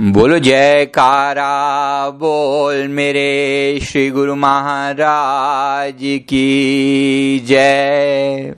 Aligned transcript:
बोलो, 0.00 0.38
जयकारा, 0.38 2.10
बोल 2.10 2.88
मेरे 2.88 3.80
श्री 3.82 4.10
गुरु 4.10 4.34
महाराज 4.34 5.98
की 6.00 7.38
जय। 7.46 8.54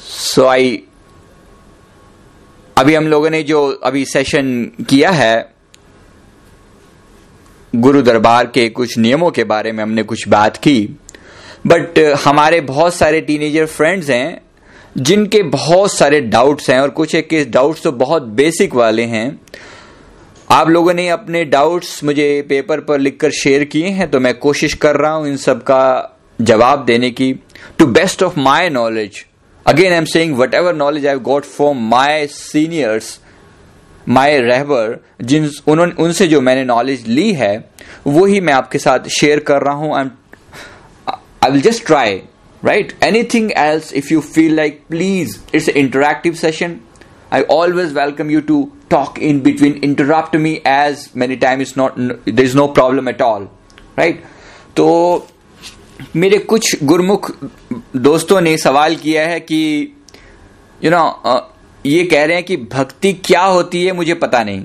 सो 0.00 0.46
आई 0.46 0.82
अभी 2.78 2.94
हम 2.94 3.08
लोगों 3.08 3.30
ने 3.30 3.42
जो 3.42 3.66
अभी 3.84 4.04
सेशन 4.04 4.64
किया 4.88 5.10
है, 5.10 5.54
गुरु 7.76 8.02
दरबार 8.02 8.46
के 8.46 8.68
कुछ 8.68 8.98
नियमों 8.98 9.30
के 9.30 9.44
बारे 9.44 9.72
में 9.72 9.82
हमने 9.82 10.02
कुछ 10.02 10.28
बात 10.28 10.56
की 10.56 10.80
बट 11.66 11.98
हमारे 12.24 12.60
बहुत 12.60 12.94
सारे 12.94 13.20
टीनेजर 13.20 13.66
फ्रेंड्स 13.66 14.10
हैं 14.10 14.47
जिनके 14.98 15.42
बहुत 15.42 15.92
सारे 15.92 16.20
डाउट्स 16.20 16.68
हैं 16.70 16.78
और 16.80 16.90
कुछ 16.90 17.14
एक 17.14 17.28
के 17.28 17.44
डाउट्स 17.44 17.82
तो 17.82 17.92
बहुत 17.92 18.22
बेसिक 18.22 18.74
वाले 18.74 19.02
हैं। 19.02 19.40
आप 20.50 20.68
लोगों 20.68 20.94
ने 20.94 21.08
अपने 21.08 21.44
डाउट्स 21.44 22.02
मुझे 22.04 22.46
पेपर 22.48 22.80
पर 22.80 22.98
लिखकर 22.98 23.30
शेयर 23.32 23.64
किए 23.64 23.88
हैं 23.88 24.10
तो 24.10 24.20
मैं 24.20 24.34
कोशिश 24.38 24.74
कर 24.74 24.96
रहा 24.96 25.12
हूँ 25.12 25.28
इन 25.28 25.36
सब 25.36 25.62
का 25.62 26.18
जवाब 26.40 26.84
देने 26.84 27.10
की। 27.10 27.32
To 27.78 27.86
best 27.86 28.22
of 28.22 28.38
my 28.40 28.68
knowledge 28.68 29.24
again 29.66 29.92
I 29.92 29.98
am 29.98 30.04
saying 30.04 30.36
whatever 30.54 30.74
knowledge 30.74 31.06
I 31.06 31.18
got 31.18 31.44
from 31.44 31.88
my 31.88 32.26
seniors 32.26 33.18
my 34.08 34.38
रहबर 34.38 35.04
जिन, 35.22 35.50
उन्होंने, 35.66 35.92
उनसे 35.92 36.26
जो 36.26 36.40
मैंने 36.40 36.64
नॉलेज 36.64 37.06
ली 37.08 37.32
है 37.32 37.70
वो 38.06 38.24
ही 38.24 38.40
मैं 38.40 38.52
आपके 38.52 38.78
साथ 38.78 39.08
शेयर 39.10 39.40
कर 39.40 39.62
रहा 39.62 39.74
हूँ। 39.74 39.96
I 39.96 41.50
will 41.50 41.60
just 41.60 41.86
try 41.86 42.20
right 42.62 42.94
anything 43.00 43.52
else 43.54 43.92
if 43.92 44.10
you 44.10 44.20
feel 44.20 44.52
like 44.52 44.88
please 44.88 45.42
it's 45.52 45.68
an 45.68 45.74
interactive 45.74 46.36
session 46.36 46.82
i 47.30 47.42
always 47.44 47.92
welcome 47.92 48.30
you 48.30 48.40
to 48.40 48.72
talk 48.88 49.18
in 49.18 49.42
between 49.42 49.76
interrupt 49.82 50.34
me 50.34 50.60
as 50.64 51.14
many 51.14 51.36
times 51.36 51.62
it's 51.62 51.76
not 51.76 51.94
there 51.96 52.44
is 52.44 52.54
no 52.54 52.68
problem 52.68 53.08
at 53.08 53.20
all 53.20 53.48
right 53.96 54.24
तो 54.76 54.86
मेरे 56.16 56.38
कुछ 56.38 56.84
गुरमुख 56.84 57.30
दोस्तों 57.96 58.40
ने 58.40 58.56
सवाल 58.58 58.96
किया 58.96 59.26
है 59.28 59.40
कि 59.40 59.56
you 60.84 60.90
you 60.90 60.96
no 60.96 61.22
know, 61.24 61.40
ये 61.86 62.04
कह 62.04 62.24
रहे 62.24 62.36
हैं 62.36 62.44
कि 62.44 62.56
भक्ति 62.56 63.12
क्या 63.12 63.42
होती 63.44 63.84
है 63.86 63.92
मुझे 63.92 64.14
पता 64.14 64.42
नहीं 64.44 64.64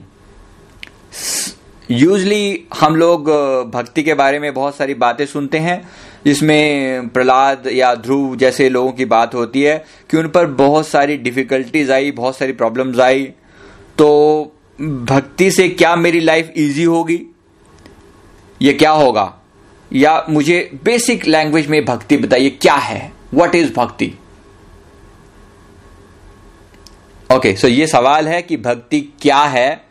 यूजली 1.91 2.67
हम 2.79 2.95
लोग 2.95 3.29
भक्ति 3.73 4.03
के 4.03 4.13
बारे 4.13 4.39
में 4.39 4.53
बहुत 4.53 4.75
सारी 4.75 4.93
बातें 4.93 5.25
सुनते 5.25 5.57
हैं 5.57 5.89
जिसमें 6.25 7.09
प्रहलाद 7.09 7.67
या 7.67 7.93
ध्रुव 7.95 8.35
जैसे 8.35 8.69
लोगों 8.69 8.91
की 8.91 9.05
बात 9.05 9.35
होती 9.35 9.61
है 9.61 9.85
कि 10.09 10.17
उन 10.17 10.27
पर 10.27 10.45
बहुत 10.45 10.87
सारी 10.87 11.17
डिफिकल्टीज 11.17 11.91
आई, 11.91 12.11
बहुत 12.11 12.37
सारी 12.37 12.51
प्रॉब्लम्स 12.51 12.99
आई। 12.99 13.23
तो 13.97 14.55
भक्ति 14.81 15.51
से 15.51 15.69
क्या 15.69 15.95
मेरी 15.95 16.19
लाइफ 16.19 16.53
इजी 16.55 16.83
होगी? 16.83 17.21
ये 18.61 18.73
क्या 18.73 18.91
होगा? 18.91 19.33
या 19.93 20.25
मुझे 20.29 20.69
बेसिक 20.83 21.25
लैंग्वेज 21.27 21.67
में 21.67 21.83
भक्ति 21.85 22.17
बताइए, 22.17 22.49
क्या 22.49 22.75
है? 22.75 23.11
What 23.33 23.55
is 23.55 23.73
bhakti? 23.73 24.11
Okay 27.33 27.55
so 27.55 27.67
ये 27.67 27.87
सवाल 27.87 28.27
है 28.27 28.41
कि 28.41 28.57
भक्ति 28.57 28.99
क्या 29.21 29.37
है 29.37 29.83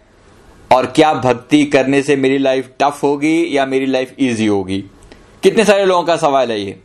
और 0.70 0.86
क्या 0.86 1.12
भक्ति 1.14 1.64
करने 1.64 2.03
से 2.03 2.16
मेरी 2.16 2.38
लाइफ 2.38 2.70
टफ 2.80 3.00
होगी 3.03 3.56
या 3.56 3.66
मेरी 3.66 3.86
लाइफ 3.86 4.14
इजी 4.19 4.47
होगी? 4.47 4.84
कितने 5.43 5.65
सारे 5.65 5.85
लोगों 5.85 6.05
का 6.05 6.17
सवाल 6.17 6.51
है 6.51 6.61
ये 6.61 6.79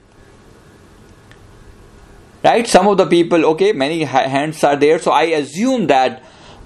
right 2.45 2.67
some 2.67 2.87
of 2.87 2.97
the 2.97 3.07
people 3.09 3.43
okay 3.45 3.71
many 3.73 4.03
hands 4.03 4.65
are 4.65 4.75
there 4.75 4.97
so 4.99 5.11
I 5.11 5.31
assume 5.33 5.85
that 5.87 6.19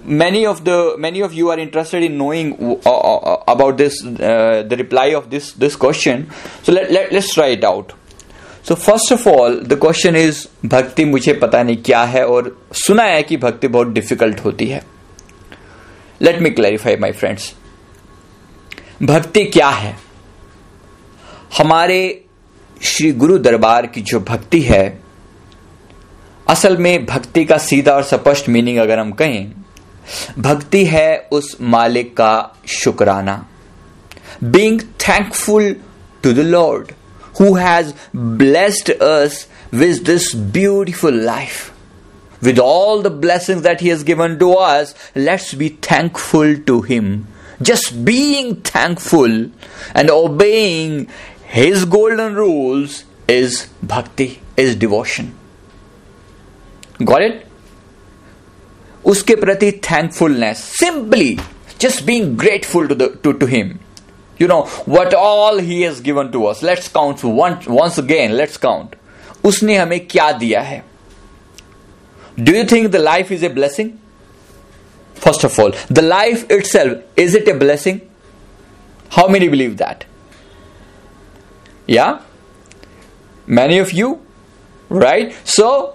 many 0.06 0.46
of 0.46 0.64
the 0.64 0.96
many 0.98 1.22
of 1.22 1.34
you 1.34 1.50
are 1.50 1.60
interested 1.60 2.04
in 2.04 2.18
knowing 2.18 2.54
uh, 2.86 2.90
uh, 2.92 3.44
about 3.48 3.78
this 3.78 4.04
uh, 4.04 4.64
the 4.68 4.78
reply 4.78 5.08
of 5.14 5.30
this 5.30 5.52
this 5.54 5.76
question 5.76 6.30
so 6.64 6.72
let, 6.72 6.92
let 6.92 7.12
let's 7.12 7.34
try 7.34 7.48
it 7.48 7.64
out 7.64 7.94
so 8.64 8.76
first 8.76 9.12
of 9.12 9.26
all 9.28 9.56
the 9.56 9.78
question 9.78 10.16
is 10.16 10.48
भक्ति 10.66 11.06
मुझे 11.06 11.34
पता 11.34 11.62
नहीं 11.64 11.78
क्या 11.84 12.04
है 12.06 12.26
और 12.28 12.56
सुना 12.86 13.04
है 13.04 13.22
कि 13.24 13.38
भक्ति 13.38 13.68
बहुत 13.68 13.88
डिफ़िकल्ट 13.94 14.40
होती 14.46 14.68
है 14.68 14.82
let 16.22 16.42
me 16.42 16.50
clarify 16.50 16.96
my 16.96 17.12
friends 17.12 17.54
bhakti 19.04 19.44
क्या 19.54 19.70
है 19.70 19.96
हमारे 21.58 22.26
श्री 22.82 23.12
गुरु 23.12 23.38
दरबार 23.38 23.86
की 23.88 24.02
जो 24.02 24.20
भक्ति 24.20 24.62
है, 24.62 25.02
असल 26.50 26.78
में 26.78 27.06
भक्ति 27.06 27.44
का 27.46 27.58
सीधा 27.58 27.94
और 27.94 28.04
स्पष्ट 28.04 28.50
मीनिंग 28.50 28.78
अगर 28.78 29.00
हम 29.00 29.12
कहें, 29.12 29.52
भक्ति 30.40 30.84
है 30.86 31.28
उस 31.32 31.56
मालिक 31.62 32.16
का 32.18 32.56
शुक्राना। 32.68 33.36
Being 34.44 34.82
thankful 34.82 35.76
to 36.24 36.34
the 36.34 36.40
lord 36.40 36.92
who 37.40 37.54
has 37.56 37.94
blessed 38.16 38.92
us 38.92 39.46
with 39.74 40.04
this 40.06 40.36
beautiful 40.36 41.22
life 41.26 41.70
with 42.42 42.60
all 42.60 43.02
the 43.02 43.10
blessings 43.24 43.62
that 43.62 43.82
he 43.82 43.90
has 43.90 44.04
given 44.04 44.40
to 44.40 44.48
us, 44.54 44.94
let's 45.16 45.54
be 45.54 45.68
thankful 45.88 46.56
to 46.70 46.82
him. 46.82 47.28
Just 47.62 48.04
being 48.04 48.56
thankful 48.70 49.36
and 49.94 50.10
obeying 50.10 50.96
his 51.51 51.85
golden 51.85 52.35
rules 52.35 53.05
is 53.29 53.69
bhakti, 53.83 54.41
is 54.57 54.77
devotion. 54.77 55.35
Got 57.05 57.23
it? 57.23 57.43
उसके 59.07 59.35
प्रति 59.37 59.71
thankfulness 59.91 60.59
simply 60.79 61.39
just 61.79 62.07
being 62.07 62.37
grateful 62.37 62.89
to 62.89 62.95
the 62.95 63.09
to, 63.25 63.33
to 63.41 63.47
him 63.47 63.79
you 64.39 64.47
know 64.53 64.63
what 64.95 65.15
all 65.15 65.59
he 65.59 65.83
has 65.83 66.01
given 66.01 66.31
to 66.33 66.47
us 66.47 66.63
let's 66.63 66.89
count 66.89 67.23
once 67.41 67.67
once 67.67 67.99
again 67.99 68.37
let's 68.37 68.57
count 68.57 68.97
उसने 69.45 69.77
हमें 69.77 69.99
क्या 70.07 70.31
दिया 70.39 70.61
है 70.71 70.83
do 72.39 72.57
you 72.57 72.65
think 72.65 72.91
the 72.97 72.99
life 72.99 73.31
is 73.31 73.47
a 73.51 73.53
blessing 73.59 73.93
first 75.27 75.45
of 75.51 75.59
all 75.59 75.73
the 76.01 76.03
life 76.03 76.45
itself 76.59 77.23
is 77.27 77.35
it 77.35 77.49
a 77.55 77.59
blessing 77.65 78.01
how 79.19 79.29
many 79.29 79.49
believe 79.49 79.77
that 79.85 80.05
Yeah? 81.90 82.20
Many 83.50 83.80
of 83.80 83.92
you? 83.94 84.18
Right? 84.90 85.34
So, 85.58 85.88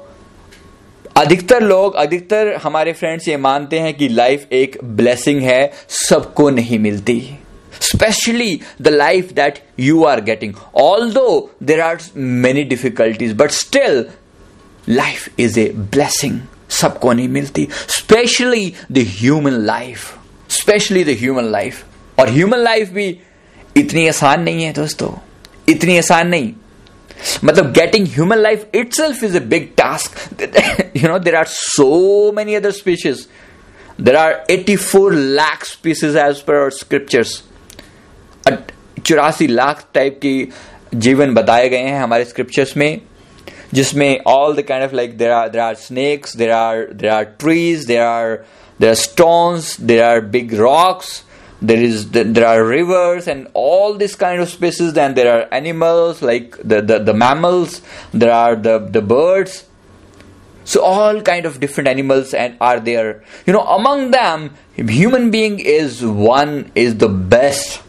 अधिकतर 1.17 1.63
लोग 1.63 1.95
अधिकतर 1.95 2.55
हमारे 2.63 2.93
friends 2.93 3.29
ये 3.29 3.37
मानते 3.37 3.79
हैं 3.79 3.95
कि 3.95 4.09
लाइफ 4.09 4.53
एक 4.53 4.79
ब्लेसिंग 4.85 5.41
है 5.43 5.73
सबको 5.89 6.51
नहीं 6.51 6.79
मिलती। 6.79 7.39
Specially 7.81 8.61
the 8.83 8.89
life 8.89 9.33
that 9.33 9.59
you 9.81 10.05
are 10.05 10.21
getting 10.21 10.55
although 11.11 11.51
there 11.63 11.81
are 11.81 11.99
many 12.17 12.63
difficulties 12.63 13.33
but 13.33 13.51
still 13.51 14.05
life 14.89 15.41
is 15.41 15.61
a 15.61 15.69
blessing 15.77 16.41
सबको 16.71 17.13
नहीं 17.13 17.29
मिलती। 17.29 17.69
Specially 17.73 18.75
the 18.93 18.99
human 18.99 19.53
life 19.53 20.19
specially 20.49 21.05
the 21.05 21.09
human 21.09 21.45
life 21.45 21.85
और 22.19 22.29
ह्यूमन 22.29 22.59
लाइफ 22.59 22.89
भी 22.89 23.21
इतनी 23.77 24.09
आसान 24.09 24.43
नहीं 24.43 24.65
है 24.65 24.73
दोस्तों। 24.73 25.26
इतनी 25.69 25.97
आसान 25.99 26.29
नहीं। 26.29 26.53
मतलब 27.45 27.73
getting 27.73 28.07
human 28.15 28.39
life 28.39 28.67
itself 28.95 29.25
is 29.25 29.37
a 29.37 29.41
big 29.53 29.69
task 29.79 30.93
you 30.97 31.09
know 31.09 31.19
there 31.19 31.37
are 31.37 31.47
so 31.49 32.33
many 32.37 32.55
other 32.55 32.71
species 32.71 33.27
there 34.01 34.17
are 34.17 34.45
eighty 34.51 34.77
four 34.77 35.15
lakh 35.15 35.65
species 35.67 36.17
as 36.17 36.41
per 36.49 36.71
scriptures 36.79 37.43
चौरासी 38.49 39.47
लाख 39.47 39.85
टाइप 39.95 40.19
की 40.23 40.49
जीवन 40.95 41.35
बताए 41.35 41.69
गए 41.69 41.79
हैं 41.79 42.01
हमारे 42.01 42.25
स्क्रिप्चर्स 42.25 42.77
में, 42.77 43.01
जिसमें 43.75 44.21
all 44.27 44.55
the 44.57 44.63
kind 44.69 44.85
of 44.85 44.95
like 44.95 45.17
there 45.19 45.31
are 45.31 45.49
there 45.49 45.61
are 45.61 45.75
snakes 45.75 46.37
there 46.37 46.51
are 46.51 46.83
there 46.93 47.11
are 47.11 47.25
trees 47.41 47.85
there 47.87 48.01
are 48.01 48.35
there 48.81 48.89
are 48.89 48.95
stones 48.95 49.81
there 49.81 50.03
are 50.03 50.21
big 50.35 50.55
rocks 50.61 51.23
there 51.67 51.83
is 51.83 52.11
there 52.11 52.47
are 52.47 52.65
rivers 52.65 53.27
and 53.27 53.49
all 53.55 53.95
this 53.95 54.15
kind 54.15 54.41
of 54.41 54.49
species 54.49 54.93
then 54.93 55.15
there 55.15 55.33
are 55.33 55.53
animals 55.53 56.23
like 56.23 56.57
the, 56.59 56.81
the, 56.81 56.99
the 56.99 57.15
mammals 57.15 57.83
there 58.13 58.33
are 58.33 58.57
the, 58.57 58.79
the 58.79 59.03
birds. 59.03 59.65
So 60.65 60.83
all 60.83 61.23
kind 61.23 61.47
of 61.47 61.61
different 61.61 61.87
animals 61.87 62.35
and 62.35 62.57
are 62.61 62.81
there. 62.81 63.23
You 63.47 63.53
know 63.53 63.63
among 63.63 64.11
them 64.11 64.55
human 64.75 65.31
being 65.31 65.61
is 65.61 66.05
one 66.05 66.73
is 66.75 66.99
the 66.99 67.09
best. 67.09 67.83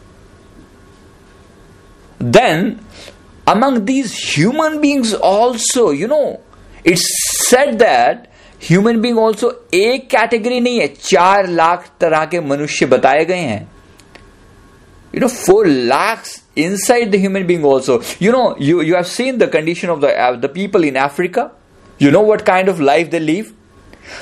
Then 2.18 2.84
among 3.46 3.84
these 3.84 4.16
human 4.36 4.80
beings 4.80 5.14
also 5.14 5.90
you 5.90 6.06
know 6.06 6.40
it's 6.84 7.48
said 7.48 7.78
that 7.78 8.30
human 8.62 9.00
being 9.00 9.18
also 9.18 9.50
एक 9.74 10.08
category 10.10 10.60
नहीं 10.60 10.78
है 10.80 10.86
चार 11.00 11.48
लाख 11.48 11.90
तरह 12.00 12.24
के 12.32 12.40
मनुष्य 12.40 12.86
बताए 12.86 13.24
गए 13.24 13.40
हैं। 13.40 13.66
You 15.14 15.20
know 15.20 15.28
four 15.28 15.66
inside 16.60 17.12
the 17.12 17.18
human 17.22 17.44
being 17.46 17.64
also. 17.64 17.94
You 18.20 18.30
know 18.34 18.46
you 18.68 18.80
you 18.82 18.94
have 18.96 19.06
seen 19.08 19.36
the 19.40 19.46
condition 19.50 19.90
of 19.90 20.00
the 20.04 20.08
uh, 20.22 20.30
the 20.44 20.48
people 20.54 20.86
in 20.86 20.96
africa. 20.96 21.44
You 22.00 22.10
know 22.14 22.22
what 22.28 22.42
kind 22.48 22.70
of 22.72 22.80
life 22.88 23.12
they 23.12 23.20
live. 23.26 23.52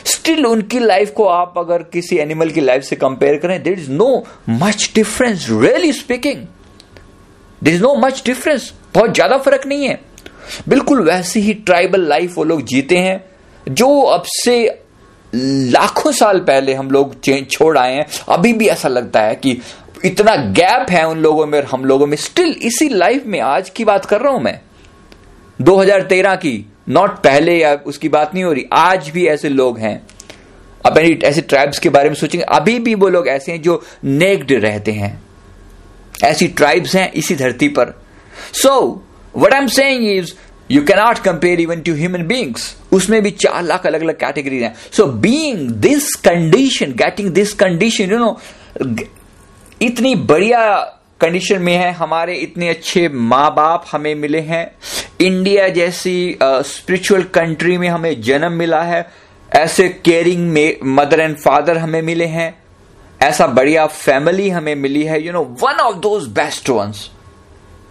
Still 0.07 0.47
उनकी 0.47 0.79
life 0.79 1.11
को 1.17 1.25
आप 1.29 1.55
अगर 1.59 1.83
किसी 1.93 2.17
animal 2.19 2.51
की 2.51 2.61
life 2.61 2.83
से 2.83 2.97
compare 2.97 3.37
करें 3.43 3.63
there 3.63 3.79
is 3.79 3.91
no 3.91 4.09
much 4.49 4.91
difference 4.95 5.47
really 5.51 5.93
speaking 5.93 6.45
there 7.63 7.75
is 7.75 7.83
no 7.83 7.95
much 8.05 8.23
difference 8.27 8.73
बहुत 8.95 9.15
ज़्यादा 9.15 9.39
फ़र्क 9.39 9.67
नहीं 9.67 9.89
है। 9.89 10.01
बिल्कुल 10.69 11.03
वैसी 11.11 11.41
ही 11.41 11.55
ट्राइबल 11.71 12.09
लाइफ 12.09 12.37
वो 12.39 12.45
लोग 12.45 12.63
जीते 12.73 12.99
हैं। 12.99 13.19
जो 13.69 14.01
अब 14.01 14.23
से 14.27 14.59
लाखों 15.35 16.13
साल 16.13 16.39
पहले 16.41 16.75
हम 16.75 16.91
लोग 16.91 17.15
छोड़ 17.51 17.77
आए 17.79 17.95
हैं, 17.95 18.07
अभी 18.29 18.53
भी 18.53 18.67
ऐसा 18.67 18.89
लगता 18.89 19.21
है 19.21 19.35
कि 19.35 19.59
इतना 20.05 20.35
गैप 20.37 20.91
है 20.91 21.07
उन 21.09 21.19
लोगों 21.19 21.47
में 21.47 21.59
और 21.59 21.65
हम 21.65 21.85
लोगों 21.85 22.07
में। 22.07 22.17
स्टिल 22.17 22.55
इसी 22.63 22.89
लाइफ 22.89 23.27
में 23.27 23.41
आज 23.41 23.71
की 23.71 23.85
बात 23.85 24.05
कर 24.05 24.21
रहा 24.21 24.33
हूँ 24.33 24.43
मैं। 24.43 24.61
2013 25.63 26.35
की 26.37 26.67
नॉट 26.89 27.23
पहले 27.23 27.57
या 27.59 27.75
उसकी 27.87 28.09
बात 28.09 28.35
नहीं 28.35 28.45
हो 28.45 28.53
रही, 28.53 28.65
आज 28.73 29.09
भी 29.09 29.27
ऐसे 29.27 29.49
लोग 29.49 29.79
हैं। 29.79 30.01
अब 30.87 30.99
ऐसे 30.99 31.41
ट्राइब्स 31.41 31.79
के 31.79 31.89
बारे 31.89 32.09
में 32.09 32.17
सोचेंगे, 32.17 32.45
अभी 32.47 32.79
भी 32.79 32.95
वो 32.95 33.09
लोग 33.09 33.29
ऐसे 33.29 33.53
हैं 33.53 33.63
जो 33.63 33.83
नेक्ड 34.05 34.53
रहते 34.55 34.93
हैं। 34.93 35.23
ऐसी 36.25 36.49
ट्राइब्स 36.49 36.95
हैं 36.97 37.11
इसी 37.13 37.35
धरती 37.35 37.69
पर। 37.69 37.95
So 38.53 39.03
what 39.37 39.55
I 39.55 39.61
am 39.61 39.67
saying 39.67 40.07
is 40.11 40.33
you 40.71 40.83
cannot 40.83 41.19
compare 41.19 41.61
even 41.61 41.81
to 41.81 41.95
human 41.95 42.27
beings 42.27 42.77
उसमें 42.93 43.23
भी 43.23 43.31
चार 43.31 43.63
लाख 43.63 43.87
अलग 43.87 44.03
अलग 44.03 44.19
कैटेगरीज 44.19 44.63
हैं 44.63 44.75
so 44.93 45.07
being 45.07 45.71
this 45.71 46.15
condition 46.15 46.93
getting 46.93 47.31
this 47.31 47.53
condition 47.55 48.11
you 48.11 48.19
know 48.19 48.39
इतनी 49.83 50.15
बढ़िया 50.15 50.93
कंडीशन 51.21 51.63
में 51.63 51.77
है 51.77 51.93
हमारे 51.93 52.35
इतने 52.35 52.69
अच्छे 52.69 53.09
माँ 53.09 53.51
बाप 53.55 53.85
हमें 53.93 54.15
मिले 54.15 54.41
हैं. 54.41 54.67
इंडिया 55.21 55.69
जैसी 55.69 56.39
स्पिरिचुअल 56.43 57.23
uh, 57.23 57.29
कंट्री 57.29 57.79
में 57.79 57.89
हमें 57.89 58.21
जन्म 58.23 58.53
मिला 58.53 58.83
है. 58.83 59.07
ऐसे 59.57 59.89
केयरिंग 59.89 60.49
में 60.49 60.77
मदर 60.85 61.21
एंड 61.21 61.37
फादर 61.37 61.79
हमें 61.79 62.03
मिले 62.03 62.25
हैं. 62.25 62.59
ऐसा 63.23 63.47
बढ़िया 63.47 63.87
फैमिली 63.87 64.49
हमें 64.49 64.75
मिली 64.75 65.03
है. 65.03 65.23
You 65.27 65.33
know 65.33 65.43
one 65.63 65.81
of 65.81 65.97
those 65.97 66.27
best 66.29 66.71
ones 66.71 67.11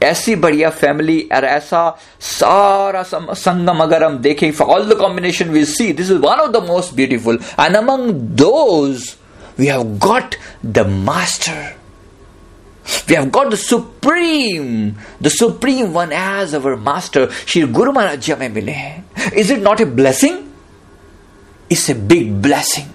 ऐसी 0.04 0.36
बढ़िया 0.36 0.70
फैमिली 0.70 1.20
और 1.36 1.46
ऐसा 1.46 1.90
सारा 2.22 3.04
संगम 3.04 3.80
अगर 3.84 4.04
हम 4.04 4.18
देखें 4.22 4.52
for 4.52 4.68
all 4.76 4.90
the 4.90 4.98
combination 5.00 5.50
we 5.50 5.66
see 5.66 5.92
this 5.94 6.12
is 6.12 6.18
one 6.18 6.44
of 6.44 6.52
the 6.52 6.64
most 6.68 6.94
beautiful 6.96 7.40
and 7.60 7.76
among 7.78 8.12
those 8.44 9.10
we 9.60 9.68
have 9.68 9.84
got 10.08 10.36
the 10.66 10.86
master 11.06 11.74
We 13.10 13.16
have 13.16 13.32
got 13.32 13.50
the 13.50 13.58
supreme, 13.58 14.98
the 15.20 15.30
supreme 15.30 15.94
one 15.94 16.12
as 16.12 16.54
our 16.54 16.76
master, 16.78 17.32
Shri 17.32 17.66
Guru 17.78 17.92
Maharaj 17.92 18.30
हमें 18.30 18.50
मिले 18.54 18.72
हैं. 18.72 19.32
Is 19.34 19.50
it 19.50 19.64
not 19.68 19.82
a 19.82 19.88
blessing? 19.88 20.38
It's 21.70 21.90
a 21.90 21.96
big 21.96 22.42
blessing. 22.42 22.92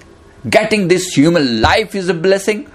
Getting 0.49 0.87
this 0.88 1.08
human 1.14 1.61
life 1.61 1.94
is 1.94 2.08
a 2.08 2.14
blessing. 2.14 2.67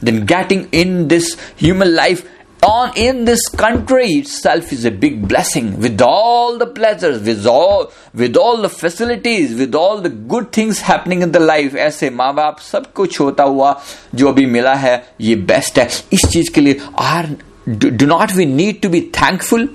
Then 0.00 0.24
getting 0.26 0.68
in 0.72 1.08
this 1.08 1.36
human 1.56 1.94
life 1.94 2.24
on 2.63 2.91
in 2.97 3.23
this 3.25 3.47
country 3.47 4.07
itself 4.13 4.71
is 4.73 4.83
a 4.85 4.91
big 4.91 5.27
blessing 5.27 5.79
with 5.79 6.01
all 6.01 6.57
the 6.57 6.65
pleasures 6.65 7.21
with 7.21 7.45
all 7.47 7.91
with 8.13 8.35
all 8.35 8.57
the 8.61 8.69
facilities 8.69 9.57
with 9.57 9.73
all 9.73 10.01
the 10.01 10.09
good 10.09 10.51
things 10.51 10.81
happening 10.81 11.21
in 11.21 11.31
the 11.31 11.39
life 11.39 11.75
ऐसे 11.87 12.09
माँ 12.09 12.33
बाप 12.35 12.59
सब 12.59 12.91
कुछ 12.93 13.19
होता 13.19 13.43
हुआ 13.43 13.75
जो 14.15 14.27
अभी 14.27 14.45
मिला 14.45 14.73
है 14.75 14.95
ये 15.21 15.35
बेस्ट 15.51 15.79
है 15.79 15.87
इस 16.13 16.25
चीज 16.31 16.49
के 16.55 16.61
लिए 16.61 16.81
are 16.99 17.35
do 17.69 18.05
not 18.05 18.31
we 18.31 18.45
need 18.45 18.81
to 18.81 18.89
be 18.89 19.01
thankful 19.21 19.67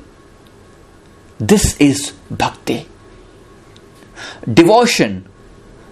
this 1.43 1.77
is 1.83 2.11
bhakti 2.33 2.81
devotion 4.49 5.23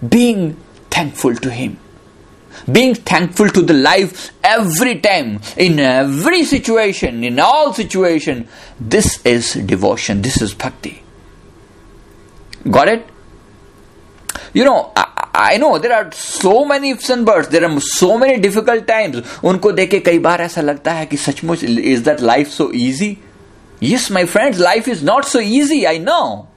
being 0.03 0.51
thankful 0.97 1.35
to 1.35 1.49
him 1.49 1.75
being 2.71 2.95
thankful 2.95 3.49
to 3.49 3.61
the 3.61 3.73
life 3.73 4.31
every 4.43 4.99
time, 4.99 5.41
in 5.57 5.79
every 5.79 6.43
situation, 6.43 7.23
in 7.23 7.39
all 7.39 7.73
situation. 7.73 8.47
This 8.79 9.25
is 9.25 9.53
devotion. 9.53 10.21
This 10.21 10.41
is 10.41 10.53
bhakti. 10.53 11.03
Got 12.69 12.87
it? 12.87 13.07
You 14.53 14.63
know, 14.65 14.91
I, 14.95 15.29
I 15.33 15.57
know 15.57 15.79
there 15.79 15.93
are 15.93 16.11
so 16.11 16.63
many 16.63 16.91
ifs 16.91 17.09
and 17.09 17.25
buts. 17.25 17.47
There 17.47 17.65
are 17.65 17.79
so 17.81 18.17
many 18.17 18.39
difficult 18.39 18.87
times. 18.87 19.17
उनको 19.43 19.71
देख 19.71 19.89
के 19.89 19.99
कई 19.99 20.19
बार 20.19 20.41
ऐसा 20.41 20.61
लगता 20.61 20.91
है 20.93 21.05
कि 21.05 21.17
सचमुच 21.17 21.63
is 21.63 22.03
that 22.03 22.21
life 22.21 22.51
so 22.51 22.71
easy? 22.71 23.19
Yes, 23.79 24.09
my 24.09 24.25
friends, 24.25 24.59
life 24.59 24.87
is 24.87 25.03
not 25.03 25.25
so 25.25 25.39
easy. 25.39 25.85
I 25.87 25.97
know, 25.97 26.47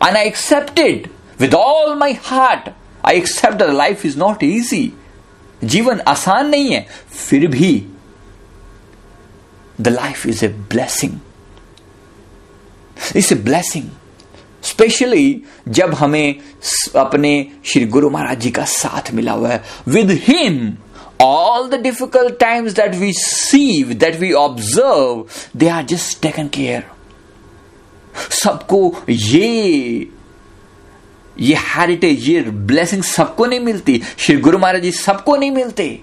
and 0.00 0.16
I 0.16 0.24
accept 0.24 0.78
it 0.78 1.08
with 1.38 1.54
all 1.54 1.96
my 1.96 2.12
heart. 2.12 2.68
I 3.05 3.17
accept 3.17 3.61
life 3.61 4.05
is 4.05 4.17
not 4.17 4.43
easy 4.43 4.91
जीवन 5.63 5.99
आसान 6.07 6.49
नहीं 6.49 6.71
है, 6.73 6.85
फिर 7.11 7.47
भी 7.47 7.85
the 9.81 9.87
life 9.87 10.25
is 10.27 10.45
a 10.45 10.47
blessing 10.47 11.19
is 13.15 13.33
a 13.33 13.37
blessing 13.37 13.89
especially 14.63 15.41
जब 15.67 15.93
हमें 15.93 16.35
अपने 16.95 17.31
श्री 17.65 17.85
गुरु 17.85 18.09
महाराज 18.09 18.39
जी 18.39 18.51
का 18.51 18.63
साथ 18.65 19.11
मिला 19.13 19.31
हुआ 19.31 19.49
है। 19.49 19.63
With 19.87 20.11
him 20.23 20.73
all 21.21 21.69
the 21.69 21.81
difficult 21.81 22.39
times 22.39 22.73
that 22.73 22.95
we 22.95 23.11
see 23.13 23.83
that 23.83 24.19
we 24.19 24.31
observe 24.31 25.25
they 25.57 25.67
are 25.69 25.83
just 25.85 26.21
taken 26.21 26.47
care 26.47 26.83
सबको 28.43 28.95
ये 29.09 30.09
ये 31.39 31.55
हेरिटेज 31.67 32.27
ये 32.29 32.41
ब्लेसिंग 32.41 33.03
सबको 33.03 33.45
नहीं 33.45 33.59
मिलती। 33.59 34.01
श्री 34.17 34.35
गुरु 34.37 34.57
महाराज 34.57 34.81
जी 34.81 34.91
सबको 34.91 35.35
नहीं 35.35 35.51
मिलते। 35.51 35.99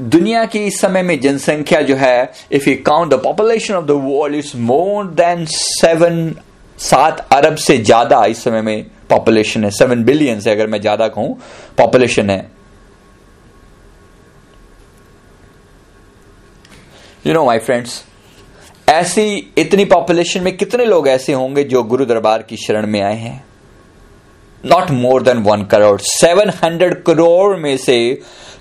दुनिया 0.00 0.44
की 0.44 0.58
इस 0.66 0.80
समय 0.80 1.02
में 1.02 1.18
जनसंख्या 1.20 1.80
जो 1.80 1.96
है 1.96 2.32
if 2.52 2.68
you 2.68 2.76
count 2.86 3.12
the 3.12 3.20
population 3.22 3.74
of 3.74 3.84
the 3.84 4.00
world 4.04 4.36
is 4.36 4.56
more 4.58 5.06
than 5.14 5.44
seven 5.50 6.34
सात 6.78 7.26
अरब 7.32 7.56
से 7.56 7.76
ज़्यादा 7.78 8.24
इस 8.24 8.42
समय 8.44 8.62
में 8.62 8.86
पॉपुलेशन 9.10 9.64
है। 9.64 9.70
सेवन 9.70 10.04
बिलियन 10.04 10.40
से 10.40 10.50
अगर 10.50 10.66
मैं 10.66 10.80
ज़्यादा 10.80 11.08
कहूँ 11.08 11.38
पॉपुलेशन 11.78 12.30
है। 12.30 12.40
यू 17.26 17.34
नो 17.34 17.44
माई 17.44 17.58
फ्रेंड्स 17.58 18.02
ऐसी 18.88 19.52
इतनी 19.58 19.84
पॉपुलेशन 19.84 20.42
में 20.42 20.56
कितने 20.56 20.84
लोग 20.84 21.08
ऐसे 21.08 21.32
होंगे 21.32 21.64
जो 21.64 21.82
गुरु 21.84 22.04
दरबार 22.06 22.42
की 22.42 22.56
शरण 22.56 22.86
में 22.86 23.00
आए 23.00 23.16
हैं? 23.16 23.44
Not 24.64 24.90
more 24.90 25.22
than 25.22 25.38
one 25.38 25.64
crore 25.64 26.00
seven 26.00 26.50
hundred 26.64 27.02
crore 27.02 27.56
में 27.56 27.76
से 27.76 27.98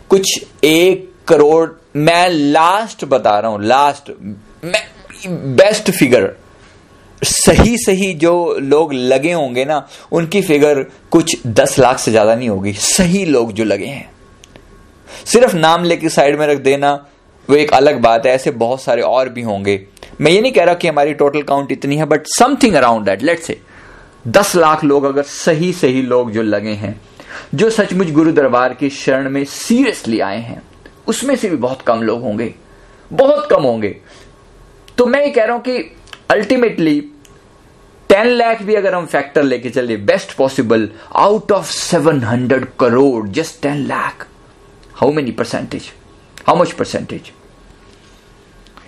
कुछ 0.09 0.45
एक 0.63 1.09
करोड़ 1.27 1.69
मैं 1.95 2.29
लास्ट 2.29 3.05
बता 3.05 3.39
रहा 3.39 3.51
हूँ 3.51 3.63
लास्ट 3.63 4.12
बेस्ट 5.27 5.91
फिगर 5.91 6.31
सही 7.21 7.77
सही 7.77 8.13
जो 8.13 8.57
लोग 8.62 8.93
लगे 8.93 9.31
होंगे 9.31 9.63
ना, 9.65 9.88
उनकी 10.12 10.41
फिगर 10.41 10.81
कुछ 11.12 11.35
दस 11.47 11.77
लाख 11.79 12.00
से 12.00 12.12
ज़्यादा 12.12 12.35
नहीं 12.35 12.50
होगी। 12.50 12.73
सही 12.73 13.23
लोग 13.25 13.51
जो 13.53 13.63
लगे 13.63 13.85
हैं। 13.85 14.09
सिर्फ़ 15.25 15.55
नाम 15.55 15.83
लेके 15.83 16.09
साइड 16.09 16.39
में 16.39 16.45
रख 16.47 16.57
देना, 16.57 16.93
वो 17.47 17.55
एक 17.55 17.73
अलग 17.73 18.00
बात 18.01 18.25
है। 18.25 18.33
ऐसे 18.33 18.51
बहुत 18.51 18.81
सारे 18.81 19.01
और 19.01 19.29
भी 19.29 19.41
होंगे। 19.41 19.79
मैं 20.21 20.31
ये 20.31 20.41
नहीं 20.41 20.51
कह 20.51 20.63
रहा 20.63 20.73
कि 20.73 20.88
हमारी 20.88 21.13
टोटल 21.13 21.41
काउंट 21.41 21.71
इतनी 21.71 21.97
है 21.97 22.05
but 22.05 22.27
something 22.27 22.75
around 22.75 23.05
that 23.05 23.23
let 23.23 23.39
say 23.39 23.59
दस 24.27 24.55
लाख 24.55 24.83
लोग 24.83 25.03
अगर 25.03 25.23
सही 25.23 25.71
सही 25.73 26.01
लोग 26.01 26.31
जो 26.31 26.41
लगे 26.41 26.73
हैं, 26.73 26.99
जो 27.55 27.69
सचमुच 27.69 28.09
गुरु 28.11 28.31
दरबार 28.31 28.73
के 28.73 28.89
शरण 28.89 29.29
में 29.29 29.43
सीरियसली 29.45 30.19
आए 30.19 30.39
हैं, 30.39 30.61
उसमें 31.07 31.35
से 31.35 31.49
भी 31.49 31.57
बहुत 31.57 31.81
कम 31.81 32.01
लोग 32.01 32.21
होंगे, 32.21 32.53
बहुत 33.13 33.47
कम 33.49 33.63
होंगे। 33.63 33.95
तो 34.97 35.05
मैं 35.05 35.23
ये 35.25 35.29
कह 35.31 35.45
रहा 35.45 35.55
हूँ 35.55 35.63
कि 35.63 35.77
अल्टीमेटली 36.31 36.99
टेन 38.09 38.27
लाख 38.27 38.61
भी 38.63 38.75
अगर 38.75 38.95
हम 38.95 39.05
फैक्टर 39.05 39.43
लेके 39.43 39.69
चले 39.69 39.97
best 39.97 40.35
possible 40.35 40.88
out 41.15 41.51
of 41.51 41.71
seven 41.71 42.21
hundred 42.23 42.65
crore 42.79 43.27
just 43.29 43.61
ten 43.61 43.85
lakh 43.88 44.27
how 44.95 45.11
many 45.11 45.31
percentage 45.31 45.91
how 46.47 46.55
much 46.55 46.71
percentage 46.71 47.31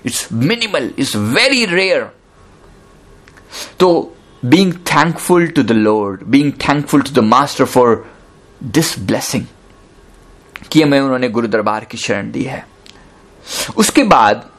it's 0.06 0.28
minimal 0.34 0.92
it's 1.00 1.16
very 1.16 1.66
rare 1.66 2.10
तो 3.80 3.92
being 4.50 4.72
thankful 4.72 5.48
to 5.48 5.64
the 5.64 5.74
Lord, 5.74 6.32
being 6.32 6.52
thankful 6.52 7.02
to 7.04 7.14
the 7.14 7.22
Master 7.22 7.66
for 7.66 8.06
this 8.78 9.00
blessing 9.00 9.44
कि 10.72 10.82
हमें 10.82 11.00
उन्होंने 11.00 11.30
गुरु 11.30 11.48
दरबार 11.48 11.86
की 11.86 11.98
शरण 11.98 12.32
दी 12.32 12.44
है। 12.44 12.68
उसके 13.78 14.04
बाद 14.04 14.50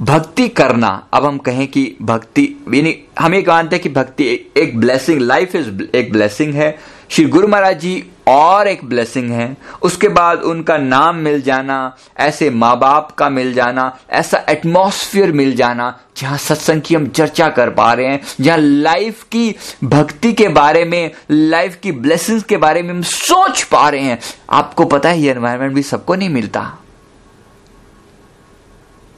भक्ति 0.00 0.48
करना 0.48 1.08
अब 1.12 1.24
हम 1.24 1.38
कहें 1.38 1.68
कि 1.68 1.96
भक्ति 2.02 2.64
यानी 2.74 3.04
हम 3.20 3.34
ये 3.34 3.44
मानते 3.48 3.76
हैं 3.76 3.82
कि 3.82 3.88
भक्ति 3.88 4.50
एक 4.56 4.80
ब्लेसिंग 4.80 5.20
लाइफ 5.20 5.54
इज़ 5.54 5.96
एक 5.96 6.12
ब्लेसिंग 6.12 6.54
है। 6.54 6.78
श्री 7.10 7.24
गुरु 7.24 7.48
महाराज 7.48 7.78
जी 7.80 8.10
और 8.28 8.68
एक 8.68 8.84
ब्लेसिंग 8.84 9.30
है। 9.30 9.56
उसके 9.82 10.08
बाद 10.08 10.40
उनका 10.40 10.76
नाम 10.76 11.16
मिल 11.16 11.40
जाना, 11.42 11.96
ऐसे 12.18 12.50
माँ 12.50 12.78
बाप 12.78 13.10
का 13.10 13.28
मिल 13.28 13.52
जाना, 13.54 13.98
ऐसा 14.10 14.44
एटमॉस्फेयर 14.48 15.32
मिल 15.32 15.54
जाना, 15.56 16.00
जहाँ 16.16 16.38
सत्संग 16.38 16.82
की 16.82 16.94
हम 16.94 17.06
चर्चा 17.08 17.48
कर 17.48 17.70
पा 17.70 17.92
रहे 17.92 18.06
हैं, 18.06 18.20
जहाँ 18.40 18.58
लाइफ 18.58 19.22
की 19.22 19.54
भक्ति 19.84 20.32
के 20.32 20.48
बारे 20.48 20.84
में 20.84 21.10
लाइफ 21.30 21.78
की 21.82 21.92
ब्लेसिंग्स 21.92 22.44
के 22.44 22.56
बारे 22.56 22.82
में 22.82 22.90
हम 22.90 23.02
सोच 23.02 23.62
पा 23.62 23.88
रहे 23.88 24.02
हैं। 24.02 24.18
आपको 24.50 24.84
पता 24.84 25.08
है, 25.08 25.20
ये 25.20 25.30
एनवायरमेंट 25.30 25.72
भी 25.72 25.82
सबको 25.82 26.14
नहीं 26.14 26.28
मिलता। 26.28 26.72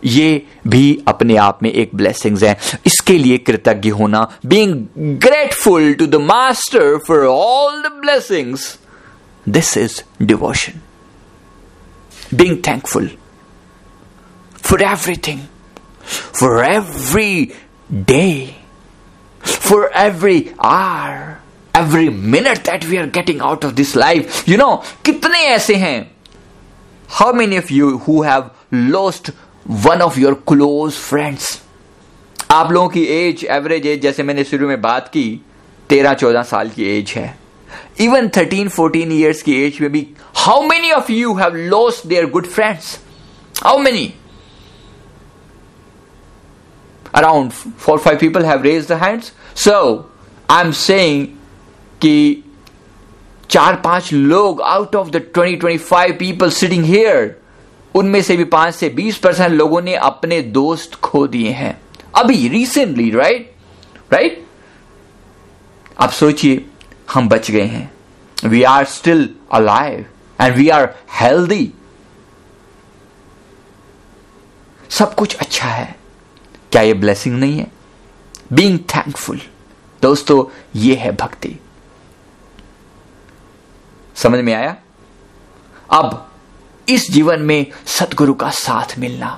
ये 0.04 0.47
भी 0.66 1.02
अपने 1.09 1.37
आप 1.37 1.62
में 1.62 1.71
एक 1.73 1.90
ब्लेसिंग्स 1.95 2.42
है। 2.42 2.57
इसके 2.87 3.19
लिए 3.19 3.38
कृतज्ञ 3.38 3.90
होना 3.90 4.21
being 4.47 4.75
grateful 4.99 5.92
to 5.95 6.07
the 6.07 6.14
master 6.14 6.97
for 7.09 7.25
all 7.26 7.83
the 7.83 7.92
blessings 8.00 8.78
this 9.49 9.76
is 9.76 10.00
devotion 10.23 10.80
being 12.35 12.57
thankful 12.66 13.11
for 14.62 14.83
everything 14.83 15.40
for 16.40 16.64
every 16.64 17.52
day 17.92 18.54
for 19.42 19.90
every 19.97 20.50
hour 20.61 21.37
every 21.76 22.09
minute 22.09 22.59
that 22.66 22.85
we 22.85 22.97
are 22.97 23.07
getting 23.07 23.42
out 23.42 23.64
of 23.64 23.73
this 23.73 23.97
life 23.97 24.49
you 24.49 24.57
know 24.57 24.75
कितने 25.04 25.38
ऐसे 25.38 25.75
हैं? 25.75 26.11
How 27.09 27.33
many 27.35 27.59
of 27.59 27.73
you 27.73 27.97
who 28.09 28.23
have 28.23 28.50
lost 28.75 29.30
one 29.71 30.00
of 30.03 30.19
your 30.21 30.35
close 30.49 30.93
friends 30.93 31.62
आप 32.50 32.73
लोगों 32.73 32.89
की 32.89 33.03
as 33.05 33.45
average 33.45 33.87
age 33.87 34.00
जैसे 34.03 34.23
मैंने 34.23 34.45
शुरू 34.45 34.69
में 34.69 34.81
बात 34.83 35.09
की, 35.09 35.41
तेरह, 35.89 36.15
चौदह 36.15 36.43
साल 36.43 36.69
की 36.69 36.85
एज 36.85 37.11
है। 37.11 37.39
इवन 38.00 38.29
थर्टीन 38.29 38.69
फोर्टीन 38.69 39.12
ईयर्स 39.12 39.43
की 39.43 39.55
एज 39.62 39.79
में 39.81 39.91
भी 39.93 40.07
how 40.37 40.62
many 40.62 40.91
of 40.91 41.12
you 41.12 41.35
have 41.35 41.57
lost 41.57 42.07
their 42.07 42.27
good 42.27 42.47
friends 42.47 42.99
how 43.65 43.79
many 43.79 44.15
around 47.15 47.50
four 47.53 47.99
five 47.99 48.19
people 48.19 48.45
have 48.45 48.62
raise 48.62 48.87
the 48.89 48.93
hands 48.93 49.33
so 49.57 50.11
I 50.50 50.65
am 50.65 50.73
saying 50.73 51.27
कि 52.00 52.45
चार, 53.50 53.75
पाँच 53.75 54.12
लोग 54.12 54.62
out 54.62 54.97
of 54.97 55.11
the 55.11 55.17
twenty 55.35 55.57
twenty 55.57 55.79
five 55.79 56.17
people 56.19 56.50
sitting 56.50 56.85
here 56.85 57.39
उनमें 57.94 58.23
से 58.23 58.37
भी 58.37 58.44
पाँच 58.44 58.75
से 58.75 58.88
बीस 58.88 59.18
परसेंट 59.18 59.52
लोगों 59.52 59.80
ने 59.82 59.94
अपने 59.94 60.40
दोस्त 60.42 60.94
खो 60.94 61.26
दिए 61.26 61.50
हैं। 61.50 61.80
अभी 62.16 62.49
रिसेंटली 62.49 63.11
राइट 63.11 63.54
राइट 64.12 64.47
आप 66.00 66.11
सोचिए, 66.11 66.64
हम 67.12 67.28
बच 67.28 67.50
गए 67.50 67.64
हैं। 67.64 67.92
We 68.44 68.62
are 68.62 68.85
still 68.85 69.28
alive 69.52 70.06
and 70.40 70.54
we 70.56 70.68
are 70.68 70.94
healthy 71.12 71.73
सब 74.90 75.14
कुछ 75.14 75.37
अच्छा 75.37 75.68
है। 75.68 75.94
क्या 76.73 76.82
ये 76.82 76.94
ब्लेसिंग 76.94 77.38
नहीं 77.38 77.59
है? 77.59 77.66
बींग 78.52 78.78
थैंकफुल 78.78 79.40
दोस्तों, 80.02 80.44
ये 80.76 80.94
है 80.94 81.11
भक्ति। 81.16 81.59
समझ 84.14 84.38
में 84.38 84.52
आया? 84.54 84.76
अब 85.90 86.30
इस 86.89 87.11
जीवन 87.11 87.41
में 87.41 87.67
सदगुरु 87.87 88.35
का 88.35 88.51
साथ 88.51 88.99
मिलना। 88.99 89.31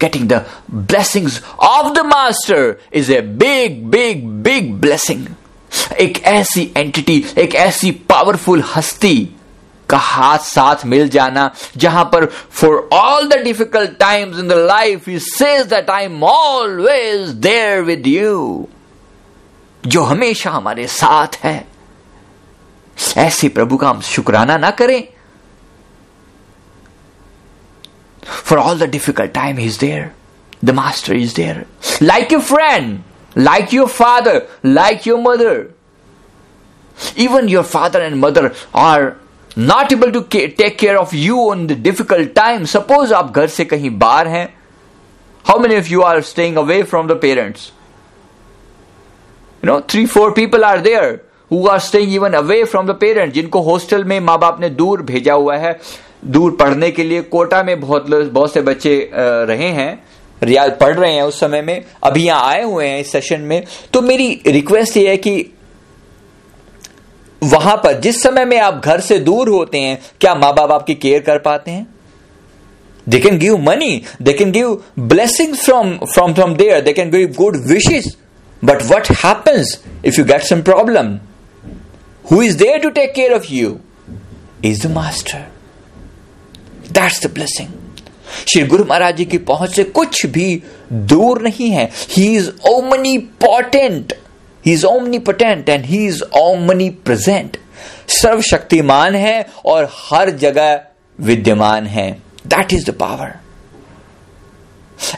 Getting 0.00 0.28
the 0.28 0.44
blessings 0.70 1.40
of 1.60 1.92
the 1.92 2.06
master 2.06 2.74
is 2.92 3.12
a 3.12 3.20
big 3.20 3.82
big 3.84 4.24
big 4.42 4.72
blessing 4.74 5.26
एक 6.00 6.22
ऐसी 6.24 6.72
एंटिटी 6.76 7.24
एक 7.38 7.54
ऐसी 7.54 7.90
पावरफुल 7.90 8.62
हस्ती 8.74 9.16
का 9.88 9.98
हाथ 9.98 10.38
साथ 10.38 10.84
मिल 10.86 11.08
जाना, 11.08 11.50
जहाँ 11.76 12.04
पर 12.04 12.24
for 12.26 12.88
all 12.92 13.28
the 13.28 13.34
difficult 13.34 13.90
times 13.98 14.38
in 14.38 14.48
the 14.48 14.52
life 14.52 15.08
he 15.08 15.18
says 15.18 15.66
that 15.66 15.90
I 15.90 16.04
am 16.04 16.24
always 16.24 17.28
there 17.28 17.82
with 17.82 18.06
you 18.06 18.66
जो 19.86 20.02
हमेशा 20.02 20.50
हमारे 20.50 20.86
साथ 20.86 21.36
है। 21.44 21.66
ऐसे 23.16 23.48
प्रभु 23.48 23.76
का 23.76 23.88
हम 23.88 24.00
शुक्राना 24.00 24.56
ना 24.56 24.70
करें। 24.70 25.02
For 28.26 28.58
all 28.58 28.74
the 28.76 28.86
difficult 28.86 29.32
time, 29.32 29.56
He's 29.56 29.78
there. 29.78 30.14
The 30.62 30.72
Master 30.72 31.14
is 31.14 31.34
there. 31.34 31.66
Like 32.00 32.32
a 32.32 32.40
friend, 32.40 33.04
like 33.34 33.72
your 33.72 33.88
father, 33.88 34.46
like 34.62 35.06
your 35.06 35.18
mother. 35.18 35.70
Even 37.16 37.48
your 37.48 37.62
father 37.62 38.00
and 38.00 38.18
mother 38.18 38.54
are 38.74 39.16
not 39.54 39.92
able 39.92 40.10
to 40.12 40.22
take 40.22 40.78
care 40.78 40.98
of 40.98 41.14
you 41.14 41.38
on 41.50 41.66
the 41.66 41.74
difficult 41.74 42.34
time. 42.34 42.66
Suppose 42.66 43.12
आप 43.12 43.32
घर 43.32 43.46
से 43.46 43.64
कहीं 43.64 43.90
बाहर 43.98 44.28
हैं. 44.28 44.48
How 45.44 45.58
many 45.58 45.76
of 45.76 45.88
you 45.88 46.02
are 46.02 46.20
staying 46.22 46.56
away 46.56 46.82
from 46.82 47.06
the 47.06 47.16
parents? 47.16 47.70
You 49.62 49.70
know, 49.70 49.80
three, 49.80 50.06
four 50.06 50.32
people 50.32 50.64
are 50.64 50.80
there 50.80 51.22
who 51.48 51.68
are 51.68 51.78
staying 51.78 52.08
even 52.08 52.34
away 52.34 52.64
from 52.64 52.86
the 52.86 52.94
parents. 52.94 53.34
जिनको 53.34 53.60
hostel 53.70 54.04
में 54.04 54.18
माँ 54.20 54.38
बाप 54.38 54.60
ने 54.60 54.70
दूर 54.70 55.02
भेजा 55.02 55.34
हुआ 55.34 55.56
है 55.56 55.78
दूर 56.26 56.56
पढ़ने 56.60 56.90
के 56.90 57.04
लिए 57.04 57.22
कोटा 57.22 57.62
में 57.62 57.80
बहुत 57.80 58.10
बहुत 58.10 58.52
से 58.54 58.60
बच्चे 58.62 58.98
रहे 59.14 59.68
हैं 59.72 59.98
रियाज 60.42 60.70
पढ़ 60.78 60.94
रहे 60.94 61.12
हैं 61.12 61.22
उस 61.22 61.38
समय 61.40 61.62
में, 61.62 61.84
अभी 62.04 62.22
यहाँ 62.22 62.42
आए 62.44 62.62
हुए 62.62 62.86
हैं 62.86 62.98
इस 63.00 63.12
सेशन 63.12 63.40
में। 63.40 63.64
तो 63.92 64.00
मेरी 64.02 64.42
रिक्वेस्ट 64.46 64.96
ये 64.96 65.08
है 65.08 65.16
कि 65.16 65.52
वहाँ 67.42 67.76
पर 67.76 68.00
जिस 68.00 68.22
समय 68.22 68.44
में 68.44 68.58
आप 68.60 68.80
घर 68.84 69.00
से 69.00 69.18
दूर 69.18 69.48
होते 69.48 69.78
हैं, 69.78 69.98
क्या 70.20 70.34
माँ 70.34 70.52
बाप 70.54 70.72
आपकी 70.72 70.94
केयर 70.94 71.22
कर 71.22 71.38
पाते 71.38 71.70
हैं? 71.70 71.86
They 73.06 73.18
can 73.20 73.38
give 73.38 73.56
money 73.62 74.02
they 74.22 74.32
can 74.32 74.52
give 74.52 74.82
blessing 74.98 75.54
from 75.56 75.96
from 76.04 76.34
from 76.34 76.54
there 76.56 76.80
they 76.80 76.92
can 76.92 77.10
give 77.10 77.34
good 77.36 77.56
wishes 77.66 78.06
but 78.62 78.82
what 78.84 79.10
happens 79.24 79.78
if 80.04 80.18
you 80.18 80.24
get 80.24 80.42
some 80.42 80.62
problem 80.62 81.18
who 82.30 82.42
is 82.42 82.56
there 82.58 82.78
to 82.78 82.90
take 82.90 83.14
care 83.14 83.34
of 83.34 83.52
you 83.52 83.76
is 84.64 84.86
the 84.86 84.90
master 84.92 85.44
that's 86.92 87.26
the 87.26 87.30
blessing 87.34 87.68
Shri 88.48 88.62
Guru 88.66 88.84
Maharaj 88.84 89.16
ji 89.16 89.24
की 89.24 89.38
पहुँच 89.38 89.74
से 89.74 89.84
कुछ 89.84 90.24
भी 90.26 90.62
दूर 90.92 91.42
नहीं 91.42 91.70
है. 91.70 91.88
He 92.10 92.26
is 92.36 92.50
omnipotent 93.18 94.12
he 94.64 94.72
is 94.72 94.84
omnipotent 95.18 95.68
and 95.68 95.84
he 95.84 96.06
is 96.06 96.22
omnipresent 96.90 97.56
सर्वशक्तिमान 98.08 99.14
है 99.14 99.46
और 99.64 99.88
हर 99.92 100.30
जगह 100.30 100.80
विद्यमान 101.18 101.86
है. 101.86 102.10
दैट 102.46 102.72
इज़ 102.72 102.90
द 102.90 102.94
पावर 102.94 103.34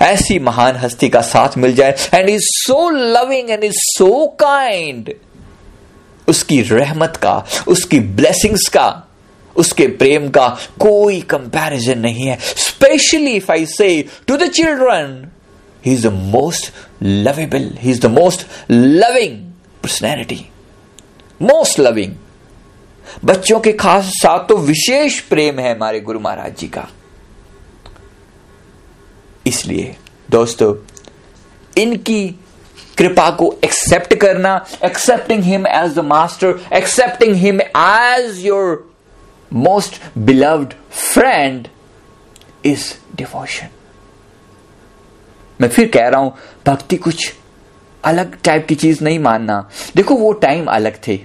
ऐसी 0.03 0.39
महान 0.39 0.77
हस्ती 0.77 1.09
का 1.09 1.21
साथ 1.23 1.57
मिल 1.59 1.75
जाए 1.75 1.97
and 2.15 2.29
is 2.29 2.43
so 2.43 2.89
loving 2.91 3.51
and 3.51 3.65
is 3.65 3.77
so 3.77 4.27
kind 4.41 5.13
उसकी 6.29 6.61
रहमत 6.63 7.17
का, 7.17 7.45
उसकी 7.69 8.01
ब्लेसिंग्स 8.01 8.69
का 8.69 9.08
उसके 9.59 9.87
प्रेम 9.99 10.29
का 10.31 10.49
कोई 10.81 11.21
कंपैरिजन 11.31 11.99
नहीं 11.99 12.27
है। 12.27 12.39
Especially 12.41 13.33
if 13.37 13.51
I 13.53 13.67
say 13.67 13.89
to 14.27 14.37
the 14.37 14.49
children 14.51 15.31
he 15.85 15.93
is 15.93 16.07
the 16.09 16.13
most 16.13 16.73
lovable 17.03 17.71
he 17.81 17.91
is 17.91 18.01
the 18.01 18.07
most 18.13 18.47
loving 18.71 19.37
personality 19.83 20.45
most 21.41 21.81
loving 21.81 22.15
बच्चों 23.25 23.59
के 23.61 23.73
खास 23.73 24.11
साथ 24.15 24.49
तो 24.49 24.57
विशेष 24.57 25.19
प्रेम 25.29 25.59
है 25.59 25.75
हमारे 25.75 26.01
गुरु 26.01 26.21
महाराज 26.21 26.57
जी 26.59 26.67
का। 26.69 26.89
इसलिए 29.47 29.95
दोस्तों, 30.31 30.75
इनकी 31.77 32.27
कृपा 32.99 33.29
को 33.31 33.55
एक्सेप्ट 33.65 34.15
करना 34.15 34.55
accepting 34.85 35.43
him 35.45 35.67
as 35.67 35.95
the 35.95 36.05
master 36.05 36.59
accepting 36.73 37.35
him 37.37 37.61
as 37.61 38.45
your 38.45 38.77
most 39.53 39.99
beloved 40.27 40.75
friend 40.93 41.69
is 42.67 42.87
devotion. 43.17 43.69
मैं 45.61 45.69
फिर 45.69 45.89
कह 45.89 46.09
रहा 46.09 46.21
हूँ, 46.21 46.33
भक्ति 46.67 46.97
कुछ 46.97 47.33
अलग 48.05 48.37
टाइप 48.45 48.67
की 48.67 48.75
चीज़ 48.75 49.05
नहीं 49.05 49.19
मानना। 49.19 49.69
देखो, 49.97 50.15
वो 50.15 50.33
टाइम 50.33 50.67
अलग 50.67 50.99
थे, 51.09 51.19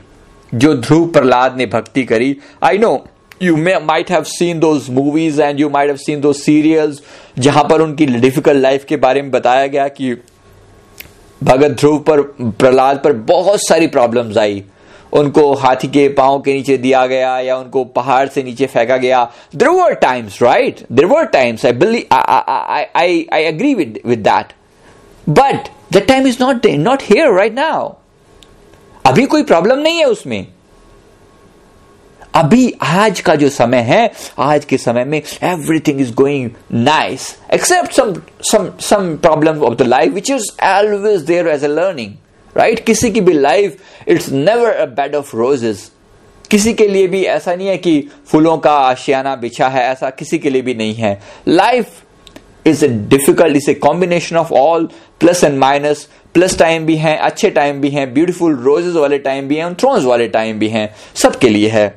जो 0.54 0.74
ध्रुव 0.76 1.08
प्रहलाद 1.08 1.58
ने 1.58 1.66
भक्ति 1.66 2.04
करी। 2.04 2.36
I 2.64 2.78
know 2.78 3.06
you 3.42 3.56
may 3.58 3.78
might 3.80 4.12
have 4.12 4.24
seen 4.24 4.60
those 4.60 4.90
movies 4.90 5.42
and 5.42 5.60
you 5.60 5.70
might 5.70 5.88
have 5.88 5.98
seen 5.98 6.22
those 6.22 6.34
serials 6.34 7.02
जहाँ 7.40 7.64
पर 7.64 7.82
उनकी 7.82 8.06
डिफ़िकल्ट 8.06 8.62
लाइफ 8.62 8.86
के 8.86 8.98
बारे 8.98 9.22
में 9.22 9.32
बताया 9.32 9.68
गया 9.68 9.88
कि 9.88 10.14
भगत 11.42 11.72
ध्रुव 11.72 11.98
पर, 12.00 12.22
प्रहलाद 12.22 13.02
पर 13.04 13.14
बहुत 13.14 13.60
सारी 13.60 13.88
प्रॉब्लम्स 13.88 14.38
आई। 14.38 14.64
उनको 15.14 15.54
हाथी 15.54 15.88
के 15.88 16.08
पाँव 16.10 16.40
के 16.42 16.54
नीचे 16.54 16.78
दिया 16.78 17.06
गया 17.08 17.38
या 17.40 17.58
उनको 17.58 17.84
पहाड़ 17.96 18.28
से 18.28 18.44
नीचे 18.44 18.66
फेंका 18.66 18.98
गया। 18.98 19.24
There 19.56 19.70
were 19.70 19.94
times 20.02 20.42
right 20.42 20.86
there 20.92 21.06
were 21.06 21.26
times 21.34 21.66
I 21.66 21.72
believe 21.74 22.16
I 22.16 23.28
I 23.34 23.44
agree 23.44 23.74
with 23.76 24.00
with 24.06 24.20
that 24.20 24.54
but 25.28 25.70
the 25.94 26.02
time 26.08 26.28
is 26.28 26.38
not 26.42 26.66
not 26.68 27.04
here 27.04 27.34
right 27.36 27.54
now 27.54 27.94
अभी 29.06 29.26
कोई 29.26 29.44
प्रॉब्लम 29.44 29.80
नहीं 29.80 29.98
है 30.00 30.06
उसमें। 30.06 30.46
अभी 32.36 32.74
आज 32.82 33.20
का 33.20 33.34
जो 33.36 33.50
समय 33.50 33.78
है, 33.78 34.12
आज 34.40 34.66
के 34.66 34.78
समय 34.78 35.04
में 35.06 35.18
everything 35.18 36.00
is 36.02 36.14
going 36.14 36.50
nice 36.74 37.28
except 37.54 37.94
some 37.94 38.14
some 38.52 38.70
some 38.82 39.16
problem 39.18 39.62
of 39.64 39.74
the 39.74 39.82
life 39.82 40.14
which 40.14 40.32
is 40.32 40.50
always 40.64 41.22
there 41.22 41.48
as 41.48 41.64
a 41.64 41.68
learning 41.68 42.14
right 42.56 42.86
किसी 42.86 43.12
की 43.12 43.22
भी 43.22 43.34
life 43.34 43.78
it's 44.08 44.30
never 44.30 44.72
a 44.72 44.86
bed 44.86 45.16
of 45.16 45.36
roses 45.36 45.92
किसी 46.52 46.74
के 46.74 46.88
लिए 46.88 47.08
भी 47.08 47.24
ऐसा 47.26 47.56
नहीं 47.56 47.68
है 47.68 47.78
कि 47.78 48.10
फूलों 48.28 48.58
का 48.58 48.72
आशियाना 48.72 49.36
बिछा 49.36 49.68
है, 49.68 49.84
ऐसा 49.84 50.10
किसी 50.10 50.40
के 50.40 50.50
लिए 50.50 50.62
भी 50.62 50.74
नहीं 50.74 50.94
है। 50.96 51.20
Life 51.48 52.02
is 52.68 52.84
a 52.86 52.88
difficult 52.88 53.56
is 53.58 53.70
a 53.72 53.74
combination 53.74 54.38
of 54.38 54.54
all 54.54 54.90
plus 55.20 55.44
and 55.44 55.58
minus 55.60 56.08
plus 56.34 56.58
time 56.60 56.86
भी 56.86 56.96
हैं, 56.96 57.18
अच्छे 57.18 57.50
टाइम 57.50 57.82
भी 57.82 57.90
हैं 57.90 58.14
ब्यूटीफुल 58.14 58.56
रोजेस 58.56 58.96
वाले 58.96 59.18
टाइम 59.20 59.48
भी 59.48 59.56
हैं 59.56 59.74
थ्रोन्स 59.76 60.04
वाले 60.04 60.28
टाइम 60.28 60.60
भी 60.60 60.68
हैं। 60.68 60.90
सबके 61.16 61.50
लिए 61.50 61.70
है। 61.70 61.88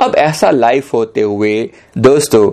अब 0.00 0.14
ऐसा 0.16 0.50
लाइफ 0.50 0.92
होते 0.94 1.20
हुए, 1.20 1.70
दोस्तों 1.98 2.50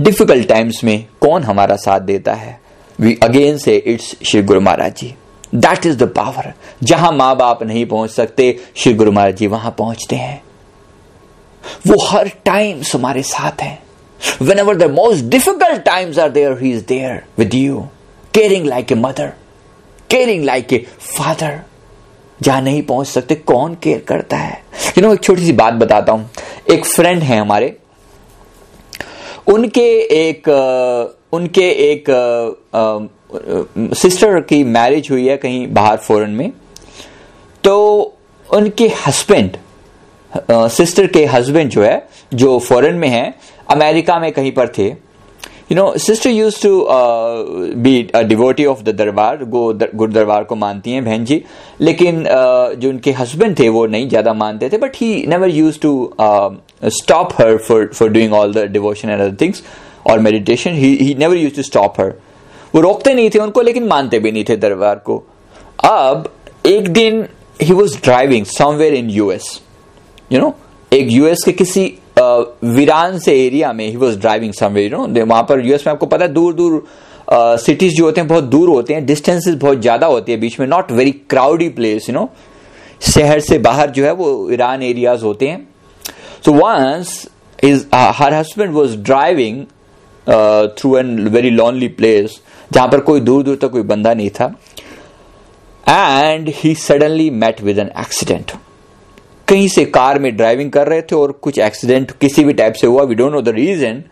डिफ़िकल्ट 0.00 0.48
टाइम्स 0.48 0.84
में 0.84 1.04
कौन 1.20 1.42
हमारा 1.42 1.76
साथ 1.76 2.00
देता 2.00 2.34
है? 2.34 2.58
We 2.98 3.18
again 3.22 3.58
say 3.58 3.76
it's 3.76 4.14
Shri 4.30 4.42
Guru 4.42 4.60
Maharaj 4.60 4.96
ji. 4.96 5.14
That 5.56 5.86
is 5.86 5.96
the 5.98 6.08
power 6.08 6.52
जहाँ 6.82 7.10
माँ 7.12 7.34
बाप 7.36 7.62
नहीं 7.62 7.84
पहुँच 7.86 8.10
सकते 8.10 8.56
श्री 8.76 8.94
गुरु 8.94 9.12
महाराज 9.12 9.36
जी 9.36 9.46
वहाँ 9.46 9.74
पहुँचते 9.78 10.16
हैं। 10.16 10.42
वो 11.86 12.02
हर 12.06 12.30
टाइम 12.44 12.82
हमारे 12.94 13.22
साथ 13.22 13.62
हैं। 13.62 13.78
Whenever 14.58 14.76
the 14.76 14.90
most 14.90 15.24
difficult 15.24 15.82
times 15.82 16.18
are 16.18 16.30
there 16.30 16.58
he 16.62 16.72
is 16.72 16.84
there 16.88 17.22
with 17.38 17.54
you 17.54 17.86
caring 18.34 18.66
like 18.66 18.92
a 18.92 18.94
mother 18.94 19.32
caring 20.10 20.44
like 20.44 20.72
a 20.72 20.84
father 21.18 21.60
जहाँ 22.42 22.60
नहीं 22.62 22.82
पहुँच 22.82 23.06
सकते 23.06 23.34
कौन 23.34 23.74
केयर 23.74 24.04
करता 24.08 24.36
है? 24.36 24.52
यू 24.52 24.92
you 24.92 25.02
नो 25.02 25.06
know, 25.06 25.18
एक 25.18 25.24
छोटी 25.24 25.44
सी 25.46 25.52
बात 25.52 25.74
बताता 25.74 26.12
हूँ। 26.12 26.30
एक 26.72 26.84
फ्रेंड 26.84 27.22
है 27.22 27.38
हमारे। 27.38 27.76
उनके 29.46 29.88
एक 30.28 30.48
उनके 31.32 31.68
एक 31.92 32.04
सिस्टर 33.94 34.40
की 34.40 34.62
मैरिज 34.64 35.08
हुई 35.10 35.26
है 35.28 35.36
कहीं 35.36 35.66
बाहर 35.74 35.96
फॉरेन 35.96 36.30
में 36.30 36.50
तो 37.64 37.76
उनके 38.46 38.88
हस्बैंड 39.06 39.56
सिस्टर 40.50 41.06
के 41.06 41.24
हस्बैंड 41.26 41.70
जो 41.70 41.82
है 41.82 42.06
जो 42.34 42.58
फॉरेन 42.58 42.94
में 42.94 43.08
है 43.08 43.34
अमेरिका 43.70 44.18
में 44.18 44.32
कहीं 44.32 44.52
पर 44.52 44.68
थे। 44.68 44.86
You 45.70 45.74
know 45.74 45.96
sister 45.98 46.30
used 46.30 46.62
to 46.62 46.86
be 47.82 48.10
devotee 48.24 48.64
of 48.66 48.82
the 48.82 48.94
Darbar 48.94 49.44
गो 49.44 49.62
गुरु 49.94 50.12
दरबार 50.12 50.44
को 50.44 50.56
मानती 50.56 50.92
हैं 50.92 51.04
बहन 51.04 51.24
जी 51.24 51.42
लेकिन 51.80 52.22
uh, 52.22 52.74
जो 52.80 52.88
उनके 52.88 53.12
हस्बैंड 53.12 53.58
थे 53.58 53.68
वो 53.68 53.86
नहीं 53.86 54.08
ज़्यादा 54.08 54.32
मानते 54.34 54.68
थे 54.68 54.78
but 54.78 54.96
he 54.96 55.26
never 55.26 55.48
used 55.48 55.78
to 55.80 56.12
stop 56.84 57.32
her 57.40 57.56
for 57.56 57.90
for 57.94 58.08
doing 58.08 58.34
all 58.34 58.52
the 58.54 58.58
devotion 58.58 59.10
and 59.10 59.20
other 59.20 59.36
things 59.40 59.62
और 60.10 60.18
meditation 60.18 60.74
he 60.74 61.14
never 61.18 61.36
used 61.36 61.54
to 61.54 61.62
stop 61.62 62.00
her 62.00 62.12
वो 62.74 62.80
रोकते 62.80 63.14
नहीं 63.14 63.30
थे 63.30 63.38
उनको, 63.38 63.62
लेकिन 63.62 63.86
मानते 63.88 64.18
भी 64.18 64.32
नहीं 64.32 64.44
थे 64.48 64.56
दरबार 64.56 64.98
को। 65.06 65.22
अब 65.84 66.28
एक 66.66 66.88
दिन 66.92 67.24
he 67.62 67.72
was 67.72 67.96
driving 68.04 68.46
somewhere 68.46 68.94
in 68.94 69.10
US 69.10 69.60
you 70.32 70.40
know 70.40 70.54
एक 70.92 71.10
यूएस 71.12 71.42
के 71.44 71.52
किसी 71.52 71.84
वीरान 72.18 73.18
से 73.18 73.32
एरिया 73.46 73.72
में 73.72 73.86
he 73.86 73.96
was 73.96 74.18
driving 74.18 74.52
somewhere 74.54 74.92
you 74.92 75.06
know 75.06 75.24
वहाँ 75.24 75.42
पर 75.48 75.66
यूएस 75.66 75.86
में 75.86 75.92
आपको 75.92 76.06
पता 76.06 76.24
है 76.24 76.32
दूर 76.32 76.54
दूर 76.54 76.84
सिटीज़ 77.60 77.94
जो 77.94 78.04
होते 78.04 78.20
हैं 78.20 78.28
बहुत 78.28 78.44
दूर 78.44 78.68
होते 78.68 78.94
हैं 78.94 79.04
डिस्टेंसेस 79.06 79.54
बहुत 79.54 79.80
ज़्यादा 79.80 80.06
होती 80.06 80.32
है 80.32 80.38
बीच 80.38 80.58
में 80.60 80.66
not 80.66 80.90
very 80.92 81.12
crowdy 81.30 81.68
place 81.76 82.08
you 82.08 82.14
know 82.14 82.28
शहर 83.04 83.40
से 83.40 83.58
बाहर 83.58 83.90
जो 83.90 84.04
है 84.04 84.12
वो 84.14 84.50
ईरान 84.52 84.82
एरियाज़ 84.82 85.22
होते 85.24 85.48
हैं। 85.48 85.66
So 86.44 86.52
once 86.54 87.26
is 87.58 87.84
her 87.94 88.34
husband 88.34 88.72
was 88.72 88.96
driving 88.98 89.64
through 90.78 90.96
an 90.98 91.28
very 91.28 91.50
lonely 91.50 91.88
place 91.90 92.40
जहाँ 92.74 92.88
पर 92.88 93.00
कोई 93.00 93.20
दूर 93.20 93.42
दूर 93.42 93.56
तक 93.62 93.70
कोई 93.70 93.82
बंदा 93.84 94.14
नहीं 94.14 94.30
था। 94.30 94.54
And 95.86 96.48
he 96.54 96.74
suddenly 96.74 97.28
met 97.32 97.60
with 97.62 97.78
an 97.78 97.90
accident 98.00 98.52
कहीं 99.48 99.68
से 99.68 99.84
कार 99.84 100.18
में 100.18 100.36
ड्राइविंग 100.36 100.70
कर 100.72 100.88
रहे 100.88 101.02
थे 101.02 101.16
और 101.16 101.32
कुछ 101.42 101.58
एक्सीडेंट 101.58 102.10
किसी 102.20 102.44
भी 102.44 102.52
टाइप 102.52 102.74
से 102.74 102.86
हुआ 102.86 103.02
we 103.02 103.14
don't 103.14 103.32
know 103.32 103.40
the 103.42 103.48
reason 103.54 104.02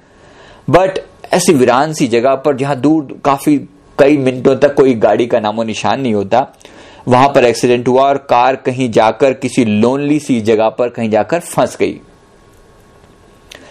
but 0.70 0.98
ऐसी 1.32 1.52
वीरान 1.54 1.92
सी 1.92 2.08
जगह 2.08 2.34
पर 2.36 2.56
जहाँ 2.56 2.76
दूर 2.76 3.20
काफ़ी 3.24 3.56
कई 3.98 4.16
मिनटों 4.18 4.56
तक 4.56 4.74
कोई 4.74 4.94
गाड़ी 4.96 5.26
का 5.26 5.40
नामो 5.40 5.62
निशान 5.62 6.00
नहीं 6.00 6.14
होता, 6.14 6.46
वहाँ 7.08 7.28
पर 7.28 7.44
एक्सीडेंट 7.44 7.88
हुआ 7.88 8.02
और 8.02 8.18
कार 8.30 8.56
कहीं 8.56 8.90
जाकर 8.90 9.32
किसी 9.34 9.64
लोनली 9.64 10.18
सी 10.20 10.40
जगह 10.40 10.68
पर 10.68 10.88
कहीं 10.88 11.10
जाकर 11.10 11.40
फंस 11.40 11.76
गई। 11.80 12.00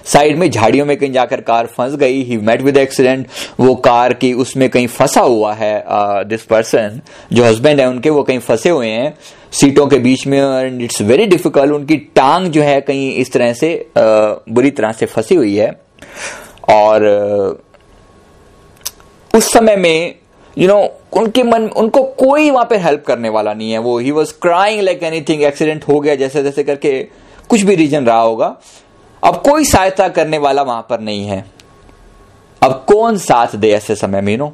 साइड 0.06 0.38
में 0.38 0.50
झाड़ियों 0.50 0.86
में 0.86 0.96
कहीं 0.98 1.12
जाकर 1.12 1.42
कार 1.42 1.68
फंस 1.68 1.96
गई 1.96 2.22
ही 2.24 2.38
मेट 2.40 2.62
विद 2.62 2.78
एक्सीडेंट 2.78 3.28
वो 3.60 3.76
कार 3.86 4.14
की 4.14 4.34
उसमें 4.36 4.70
कहीं 4.70 4.88
फंसा 4.90 5.22
हुआ 5.22 5.54
है 5.54 5.84
दिस 6.26 6.44
पर्सन 6.46 7.02
जो 7.34 7.44
हस्बैंड 7.44 7.80
है 7.80 7.88
उनके 7.90 8.10
वो 8.10 8.24
कहीं 8.24 8.40
फंसे 8.40 8.70
हुए 8.70 8.90
हैं 8.90 9.14
सीटों 9.52 9.88
के 9.88 9.98
बीच 10.00 10.26
में 10.28 10.40
एंड 10.40 10.82
इट्स 10.82 11.02
वेरी 11.02 11.26
डिफ़िकल्ट 11.28 11.74
उनकी 11.74 11.98
टांग 12.16 12.48
जो 12.52 12.62
है 12.64 12.80
कहीं 12.82 13.14
इस 13.16 13.32
तरह 13.34 13.54
से 13.54 13.74
आ, 13.98 14.02
बुरी 14.50 14.72
तरह 14.72 14.92
से 14.92 15.06
फंसी 15.08 15.36
हुई 15.36 15.56
है 15.56 15.72
और 16.70 17.06
उस 19.34 19.52
समय 19.54 19.76
में 19.76 20.16
यू 20.58 20.68
you 20.68 20.74
नो 20.74 20.80
know, 20.80 20.90
उनके 21.14 21.44
मन 21.44 21.68
उनको 21.78 22.04
कोई 22.20 22.50
वहाँ 22.50 22.66
पे 22.70 22.78
हेल्प 22.78 23.04
करने 23.08 23.30
वाला 23.30 23.54
नहीं 23.54 23.72
है 23.72 23.78
वो 23.80 23.98
he 24.00 24.12
was 24.12 24.34
crying 24.42 24.82
like 24.82 25.04
anything 25.04 25.44
accident 25.44 25.88
हो 25.88 26.00
गया 26.00 26.16
जैसे 26.16 26.44
जैसे 26.44 26.64
करके 26.64 27.02
कुछ 27.50 27.62
भी 27.62 27.76
रीजन 27.76 28.06
रहा 28.06 28.20
होगा 28.20 28.56
अब 29.24 29.36
कोई 29.36 29.66
सहायता 29.66 30.08
करने 30.08 30.38
वाला 30.38 30.62
वहाँ 30.62 30.88
पर 30.90 31.00
नहीं 31.00 31.26
है। 31.26 31.46
अब 32.64 32.86
कौन 32.88 33.18
साथ 33.18 33.56
दे 33.56 33.72
ऐसे 33.72 33.96
समय 33.96 34.22
में 34.22 34.52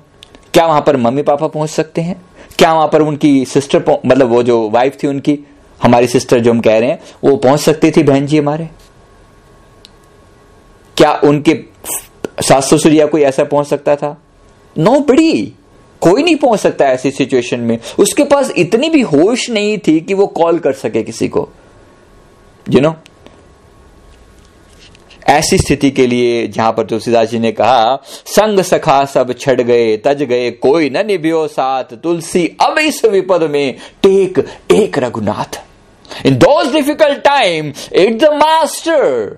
क्या 0.53 0.65
वहाँ 0.65 0.81
पर 0.81 0.97
मम्मी 0.97 1.21
पापा 1.21 1.47
पहुँच 1.47 1.69
सकते 1.69 2.01
हैं? 2.01 2.21
क्या 2.57 2.73
वहाँ 2.73 2.87
पर 2.87 3.01
उनकी 3.01 3.45
सिस्टर 3.45 4.01
मतलब 4.05 4.27
वो 4.27 4.43
जो 4.43 4.69
वाइफ 4.69 4.97
थी 5.03 5.07
उनकी, 5.07 5.39
हमारी 5.83 6.07
सिस्टर 6.07 6.39
जो 6.39 6.51
हम 6.51 6.59
कह 6.59 6.79
रहे 6.79 6.89
हैं, 6.89 6.99
वो 7.23 7.37
पहुँच 7.37 7.59
सकती 7.59 7.91
थी 7.91 8.03
बहन 8.03 8.25
जी 8.25 8.37
हमारे? 8.37 8.69
क्या 10.97 11.21
उनके 11.23 11.63
सास 12.41 12.73
ससुर 12.73 12.91
या 12.91 13.05
कोई 13.05 13.21
ऐसा 13.21 13.43
पहुँच 13.43 13.67
सकता 13.67 13.95
था? 13.95 14.21
नो 14.77 14.99
बड़ी। 14.99 15.53
कोई 16.01 16.23
नहीं 16.23 16.35
पहुँच 16.35 16.59
सकता 16.59 16.85
ऐसी 16.85 17.11
सिचुएशन 17.11 17.59
में। 17.59 17.79
उसके 17.99 18.23
पास 18.23 18.51
इतनी 18.51 18.89
भी 18.89 19.01
होश 19.01 19.49
नहीं 19.49 19.77
थी 19.77 19.99
कि 19.99 20.13
वो 20.13 20.27
कॉल 20.27 20.59
कर 20.59 20.73
सके 20.73 21.03
किसी 21.03 21.27
को। 21.27 21.49
यू 22.69 22.73
you 22.73 22.83
नो 22.83 22.95
ऐसी 25.29 25.57
स्थिति 25.57 25.91
के 25.91 26.07
लिए 26.07 26.47
जहाँ 26.47 26.71
पर 26.71 26.85
तुलसीदास 26.85 27.29
जी 27.29 27.39
ने 27.39 27.51
कहा 27.51 27.95
संग 28.25 28.59
सखा 28.59 29.03
सब 29.05 29.33
छड़ 29.39 29.61
गए 29.61 29.97
तज 29.97 30.23
गए 30.23 30.51
कोई 30.51 30.89
न 30.89 31.05
निभियो 31.05 31.47
साथ। 31.47 31.83
तुलसी 32.03 32.47
अब 32.61 32.77
इस 32.79 33.05
विपद 33.05 33.43
में 33.43 33.75
टेक 34.03 34.39
एक 34.71 34.99
Raghunath. 34.99 35.61
In 36.25 36.37
those 36.37 36.71
difficult 36.73 37.23
time 37.23 37.73
it 37.93 38.19
the 38.19 38.25
master 38.33 39.37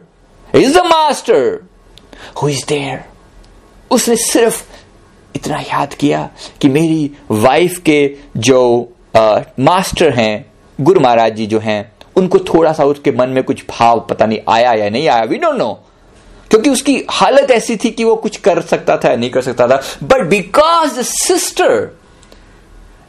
is 0.56 0.78
the 0.78 0.86
master 0.86 1.65
who 2.41 2.49
is 2.49 2.65
there 2.67 3.04
उसने 3.91 4.15
सिर्फ़ 4.15 4.63
इतना 5.36 5.60
याद 5.60 5.93
किया 5.93 6.30
कि 6.62 6.69
मेरी 6.69 7.12
वाइफ 7.32 7.78
के 7.80 8.15
जो 8.38 8.60
आ, 9.15 9.39
मास्टर 9.60 10.13
हैं 10.13 10.45
गुरु 10.82 10.99
महाराज 10.99 11.36
जी 11.36 11.45
जो 11.45 11.60
हैं 11.60 11.91
उनको 12.19 12.39
थोड़ा 12.53 12.73
सा 12.73 12.86
उसके 12.86 13.12
मन 13.12 13.29
में 13.29 13.43
कुछ 13.43 13.63
भाव, 13.69 13.99
पता 14.10 14.25
नहीं, 14.25 14.39
आया 14.49 14.73
या 14.73 14.89
नहीं 14.89 15.08
आया 15.08 15.23
वी 15.23 15.38
डोंट 15.38 15.58
नो 15.58 15.71
क्योंकि 16.49 16.69
उसकी 16.69 17.03
हालत 17.12 17.51
ऐसी 17.51 17.75
थी 17.77 17.89
कि 17.91 18.03
वो 18.03 18.15
कुछ 18.15 18.38
कर 18.38 18.62
सकता 18.62 18.97
था 18.97 19.10
या 19.10 19.15
नहीं 19.15 19.29
कर 19.29 19.41
सकता 19.41 19.67
था। 19.67 19.82
But 20.03 20.25
because 20.27 21.01
sister 21.01 21.89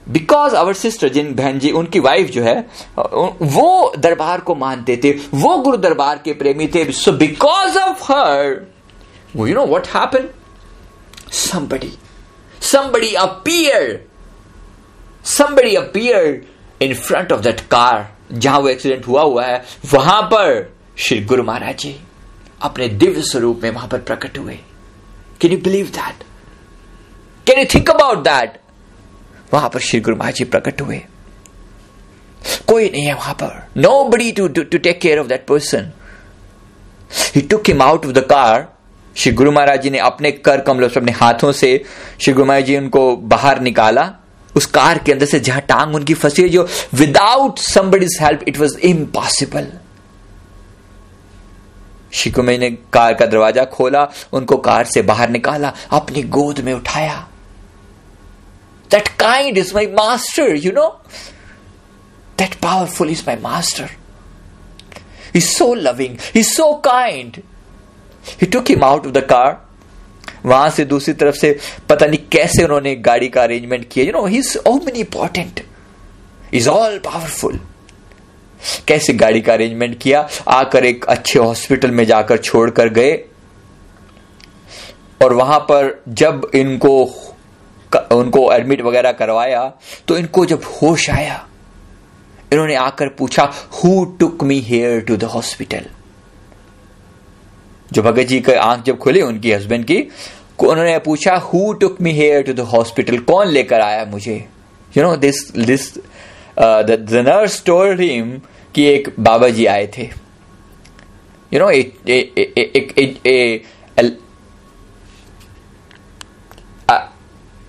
because 0.08 0.54
our 0.56 0.74
sister 0.74 1.08
जिन 1.08 1.34
बहन 1.34 1.58
जी, 1.58 1.70
उनकी 1.70 2.00
वाइफ 2.00 2.30
जो 2.30 2.42
है, 2.42 2.58
वो 2.98 3.92
दरबार 3.98 4.40
को 4.40 4.54
मानते 4.54 5.00
थे, 5.04 5.10
वो 5.34 5.56
गुरु 5.56 5.76
दरबार 5.76 6.20
के 6.24 6.32
प्रेमी 6.32 6.66
थे। 6.66 6.90
So 6.92 7.12
because 7.12 7.78
of 7.78 8.12
her 8.12 8.66
you 9.36 9.54
know 9.54 9.66
what 9.66 9.86
happen 9.86 10.28
somebody 11.30 11.88
somebody 12.60 13.10
appeared 13.14 14.00
somebody 15.32 15.76
appeared 15.76 16.40
in 16.80 16.94
front 17.02 17.30
of 17.30 17.44
that 17.44 17.60
car. 17.68 17.98
जहाँ 18.32 18.58
वो 18.58 18.68
एक्सीडेंट 18.68 19.06
हुआ 19.06 19.22
हुआ 19.22 19.44
है, 19.44 19.62
वहाँ 19.92 20.22
पर 20.22 20.72
श्री 20.98 21.18
गुरु 21.24 21.42
महाराज 21.42 21.78
जी 21.78 21.94
अपने 22.62 22.88
दिव्य 22.88 23.22
स्वरूप 23.22 23.60
में 23.62 23.70
वहाँ 23.70 23.88
पर 23.88 23.98
प्रकट 23.98 24.38
हुए। 24.38 24.58
Can 25.40 25.52
you 25.52 25.58
believe 25.58 25.86
that 25.86 26.24
can 27.46 27.58
you 27.58 27.64
think 27.74 27.90
about 27.90 28.18
that 28.24 28.60
वहाँ 29.52 29.68
पर 29.68 29.80
श्री 29.80 30.00
गुरु 30.00 30.16
महाराज 30.16 30.34
जी 30.34 30.44
प्रकट 30.44 30.80
हुए। 30.80 31.00
कोई 32.66 32.90
नहीं 32.90 33.06
है 33.06 33.14
वहाँ 33.14 33.34
पर। 33.34 33.66
Nobody 34.04 34.32
to 34.32 34.48
to 34.48 34.78
take 34.78 35.00
care 35.00 35.18
of 35.18 35.26
that 35.26 35.46
person 35.46 35.90
he 37.34 37.40
took 37.40 37.68
him 37.68 37.82
out 37.82 38.06
of 38.06 38.12
the 38.12 38.18
car 38.18 38.68
Shri 39.16 39.32
Guru 39.32 39.52
Maharaj 39.52 39.82
ji 39.82 39.90
ने 39.90 39.98
अपने 39.98 40.30
कर 40.32 40.60
कमलों 40.60 40.88
अपने 40.88 41.12
हाथों 41.12 41.52
से 41.52 41.84
श्री 42.22 42.32
गुरु 42.34 42.46
महाराज 42.46 42.64
जी 42.64 42.76
उनको 42.76 43.16
बाहर 43.16 43.60
निकाला। 43.60 44.02
उस 44.56 44.66
कार 44.66 44.98
के 44.98 45.12
अंदर 45.12 45.26
से 45.26 45.40
जहाँ 45.40 45.60
टांग 45.60 45.94
उनकी 45.94 46.14
फंसी 46.14 46.42
है 46.42 46.48
जो 46.48 46.66
without 46.94 47.58
somebody's 47.58 48.18
help 48.20 48.44
it 48.48 48.58
was 48.58 48.78
impossible 48.78 49.66
शिकुमे 52.12 52.56
ने 52.58 52.70
कार 52.92 53.14
का 53.14 53.26
दरवाज़ा 53.26 53.64
खोला, 53.64 54.08
उनको 54.32 54.56
कार 54.56 54.84
से 54.84 55.02
बाहर 55.02 55.30
निकाला, 55.30 55.72
अपनी 55.92 56.22
गोद 56.36 56.60
में 56.60 56.72
उठाया। 56.72 57.14
That 58.90 59.08
kind 59.20 59.58
is 59.58 59.74
my 59.74 59.86
master 59.86 60.54
you 60.56 60.72
know 60.72 60.86
that 62.38 62.54
powerful 62.54 63.10
is 63.10 63.22
my 63.26 63.36
master 63.42 63.90
is 65.36 65.48
so 65.48 65.72
loving 65.74 66.16
is 66.36 66.48
so 66.48 66.72
kind 66.84 67.42
he 68.42 68.46
took 68.46 68.70
him 68.70 68.84
out 68.84 69.06
of 69.06 69.12
the 69.12 69.26
car 69.30 69.69
वहाँ 70.46 70.68
से 70.70 70.84
दूसरी 70.84 71.14
तरफ़ 71.14 71.36
से 71.36 71.56
पता 71.88 72.06
नहीं 72.06 72.18
कैसे 72.32 72.64
उन्होंने 72.64 72.94
गाड़ी 72.98 73.28
का 73.28 73.42
अरेंजमेंट 73.42 73.88
किया। 73.92 74.04
You 74.04 74.12
know 74.12 74.26
he 74.26 74.38
is 74.38 74.56
many 74.66 74.98
important 74.98 75.64
is 76.54 76.68
all 76.68 76.98
powerful 76.98 77.58
कैसे 78.88 79.12
गाड़ी 79.14 79.40
का 79.40 79.52
अरेंजमेंट 79.52 79.98
किया? 79.98 80.28
आकर 80.48 80.84
एक 80.84 81.04
अच्छे 81.06 81.38
हॉस्पिटल 81.38 81.90
में 81.90 82.04
जाकर 82.04 82.38
छोड़कर 82.38 82.88
गए। 82.88 83.12
और 85.20 85.34
वहाँ 85.34 85.58
पर 85.60 86.02
जब 86.08 86.50
इनको 86.54 87.02
उनको 88.12 88.52
एडमिट 88.52 88.80
वगैरह 88.82 89.12
करवाया 89.12 89.62
तो 90.08 90.16
इनको 90.16 90.44
जब 90.46 90.62
होश 90.72 91.08
आया, 91.10 91.46
इन्होंने 92.52 92.74
आकर 92.74 93.08
पूछा 93.08 93.50
who 93.74 94.04
took 94.20 94.42
me 94.42 94.58
here 94.60 95.00
to 95.00 95.16
the 95.16 95.24
hospital 95.24 95.86
जो 97.92 98.02
भगत 98.02 98.26
जी 98.26 98.40
का 98.40 98.60
आँख 98.60 98.84
जब 98.84 98.98
खुली 98.98 99.20
उनकी 99.22 99.52
हस्बैंड 99.52 99.84
की 99.84 99.98
उन्होंने 100.60 100.98
पूछा 100.98 101.36
who 101.36 101.72
took 101.72 102.00
me 102.00 102.12
here 102.12 102.42
to 102.42 102.52
the 102.52 102.60
hospital 102.72 103.18
कौन 103.18 103.48
लेकर 103.48 103.80
आया 103.80 104.04
मुझे? 104.04 104.36
You 104.96 105.02
know 105.02 105.16
this 105.16 105.50
this 105.56 105.94
the 106.58 107.24
nurse 107.28 107.62
told 107.66 108.00
him 108.00 108.40
कि 108.74 108.84
एक 108.86 109.14
बाबा 109.20 109.48
जी 109.48 109.66
आए 109.66 109.86
थे। 109.98 110.10
You 111.52 111.60
know 111.60 111.70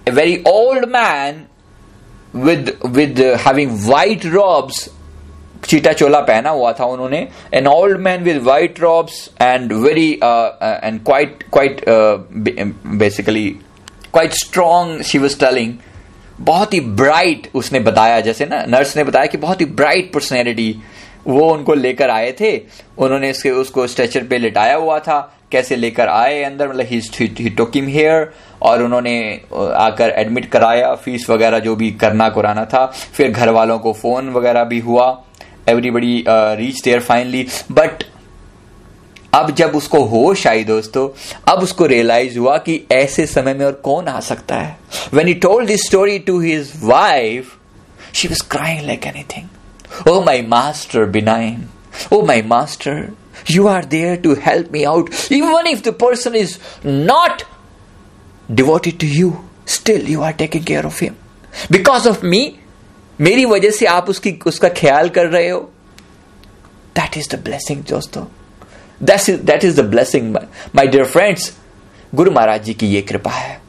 very 0.07 0.37
old 0.49 0.85
man 0.93 1.35
with 2.45 2.69
with 2.95 3.19
uh, 3.19 3.37
having 3.37 3.69
white 3.89 4.23
robes 4.33 4.79
चीटा 5.65 5.91
चोला 5.93 6.19
पहना 6.21 6.49
हुआ 6.49 6.71
था 6.73 6.85
उन्होंने. 6.85 7.27
An 7.53 7.67
old 7.67 7.99
man 8.01 8.23
with 8.23 8.41
white 8.43 8.79
robes 8.79 9.29
and 9.41 9.73
very 9.73 10.09
and 10.13 11.03
quite 11.05 11.43
quite 11.53 11.85
basically 12.99 13.47
quite 14.13 14.33
strong 14.35 15.01
she 15.03 15.17
was 15.17 15.39
telling 15.39 15.73
बहुत 16.41 16.73
ही 16.73 16.79
ब्राइट 16.79 17.47
उसने 17.55 17.79
बताया, 17.81 18.19
जैसे 18.19 18.45
ना 18.45 18.63
नर्स 18.69 18.95
ने 18.97 19.03
बताया 19.03 19.25
कि 19.25 19.37
बहुत 19.37 19.61
ही 19.61 19.65
ब्राइट 19.65 20.11
पर्सनैलिटी 20.13 20.75
वो 21.27 21.49
उनको 21.53 21.73
लेकर 21.73 22.09
आए 22.09 22.31
थे. 22.39 22.57
उन्होंने 22.97 23.29
इसके 23.29 23.49
उसको 23.51 23.85
स्ट्रेचर 23.87 24.23
पे 24.27 24.37
लिटाया 24.37 24.75
हुआ 24.75 24.97
था, 24.99 25.19
कैसे 25.51 25.75
लेकर 25.75 26.07
आए 26.09 26.41
अंदर 26.43 26.69
मतलब 26.69 26.85
ही 26.89 27.49
टोक 27.49 27.75
हिम 27.75 27.87
हेयर 27.87 28.31
और 28.61 28.81
उन्होंने 28.83 29.19
आकर 29.53 30.09
एडमिट 30.09 30.49
कराया 30.51 30.93
फ़ीस 30.95 31.29
वगैरह 31.29 31.59
जो 31.59 31.75
भी 31.75 31.91
करना 32.01 32.29
कराना 32.29 32.65
था. 32.65 32.85
फिर 33.13 33.31
घर 33.31 33.49
वालों 33.49 33.77
को 33.79 33.93
फ़ोन 33.93 34.29
वगैरह 34.33 34.63
भी 34.63 34.79
हुआ. 34.79 35.11
Everybody 35.69 36.23
reach 36.29 36.81
there 36.83 36.99
finally 36.99 37.47
but 37.71 38.03
अब 39.33 39.51
जब 39.55 39.75
उसको 39.75 40.03
होश 40.05 40.45
आई 40.47 40.63
दोस्तों, 40.63 41.07
अब 41.47 41.59
उसको 41.63 41.85
रियलाइज़ 41.85 42.37
हुआ 42.39 42.57
कि 42.57 42.81
ऐसे 42.91 43.25
समय 43.25 43.53
में 43.53 43.65
और 43.65 43.71
कौन 43.83 44.07
आ 44.07 44.19
सकता 44.19 44.55
है। 44.55 44.77
When 45.13 45.27
he 45.27 45.33
told 45.33 45.67
this 45.67 45.85
story 45.85 46.17
to 46.19 46.39
his 46.39 46.71
wife 46.83 47.55
she 48.13 48.27
was 48.27 48.43
crying 48.51 48.85
like 48.87 49.05
anything 49.07 50.09
oh 50.09 50.21
my 50.23 50.41
master 50.47 51.05
benign 51.09 51.63
oh 52.13 52.21
my 52.25 52.41
master 52.41 53.07
you 53.51 53.67
are 53.67 53.85
there 53.85 54.15
to 54.15 54.33
help 54.45 54.71
me 54.73 54.83
out 54.83 55.09
even 55.31 55.67
if 55.67 55.81
the 55.89 55.93
person 56.01 56.35
is 56.35 56.57
not 56.85 57.43
devoted 58.51 58.99
to 58.99 59.07
you 59.07 59.33
still 59.67 60.07
you 60.09 60.21
are 60.21 60.31
taking 60.33 60.65
care 60.65 60.85
of 60.85 61.03
him 61.03 61.15
because 61.71 62.07
of 62.09 62.25
me 62.25 62.47
मेरी 63.21 63.45
वजह 63.45 63.71
से 63.71 63.85
आप 63.85 64.09
उसकी, 64.09 64.31
उसका 64.45 64.69
ख्याल 64.69 65.09
कर 65.09 65.25
रहे 65.27 65.49
हो? 65.49 65.59
दैट 66.95 67.17
इज़ 67.17 67.29
द 67.29 67.39
ब्लेसिंग 67.43 67.83
दोस्तों. 67.85 68.25
That 69.01 69.63
is 69.63 69.81
the 69.81 69.85
blessing 69.85 70.35
my 70.75 70.87
dear 70.87 71.05
friends 71.05 71.51
Guru 72.15 72.31
Maharaj 72.31 72.63
ji 72.63 72.73
की 72.73 72.87
ये 72.87 73.01
कृपा 73.01 73.31
है। 73.31 73.59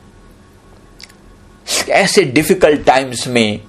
ऐसे 1.91 2.23
डिफ़िकल्ट 2.25 2.85
टाइम्स 2.87 3.27
में 3.29 3.61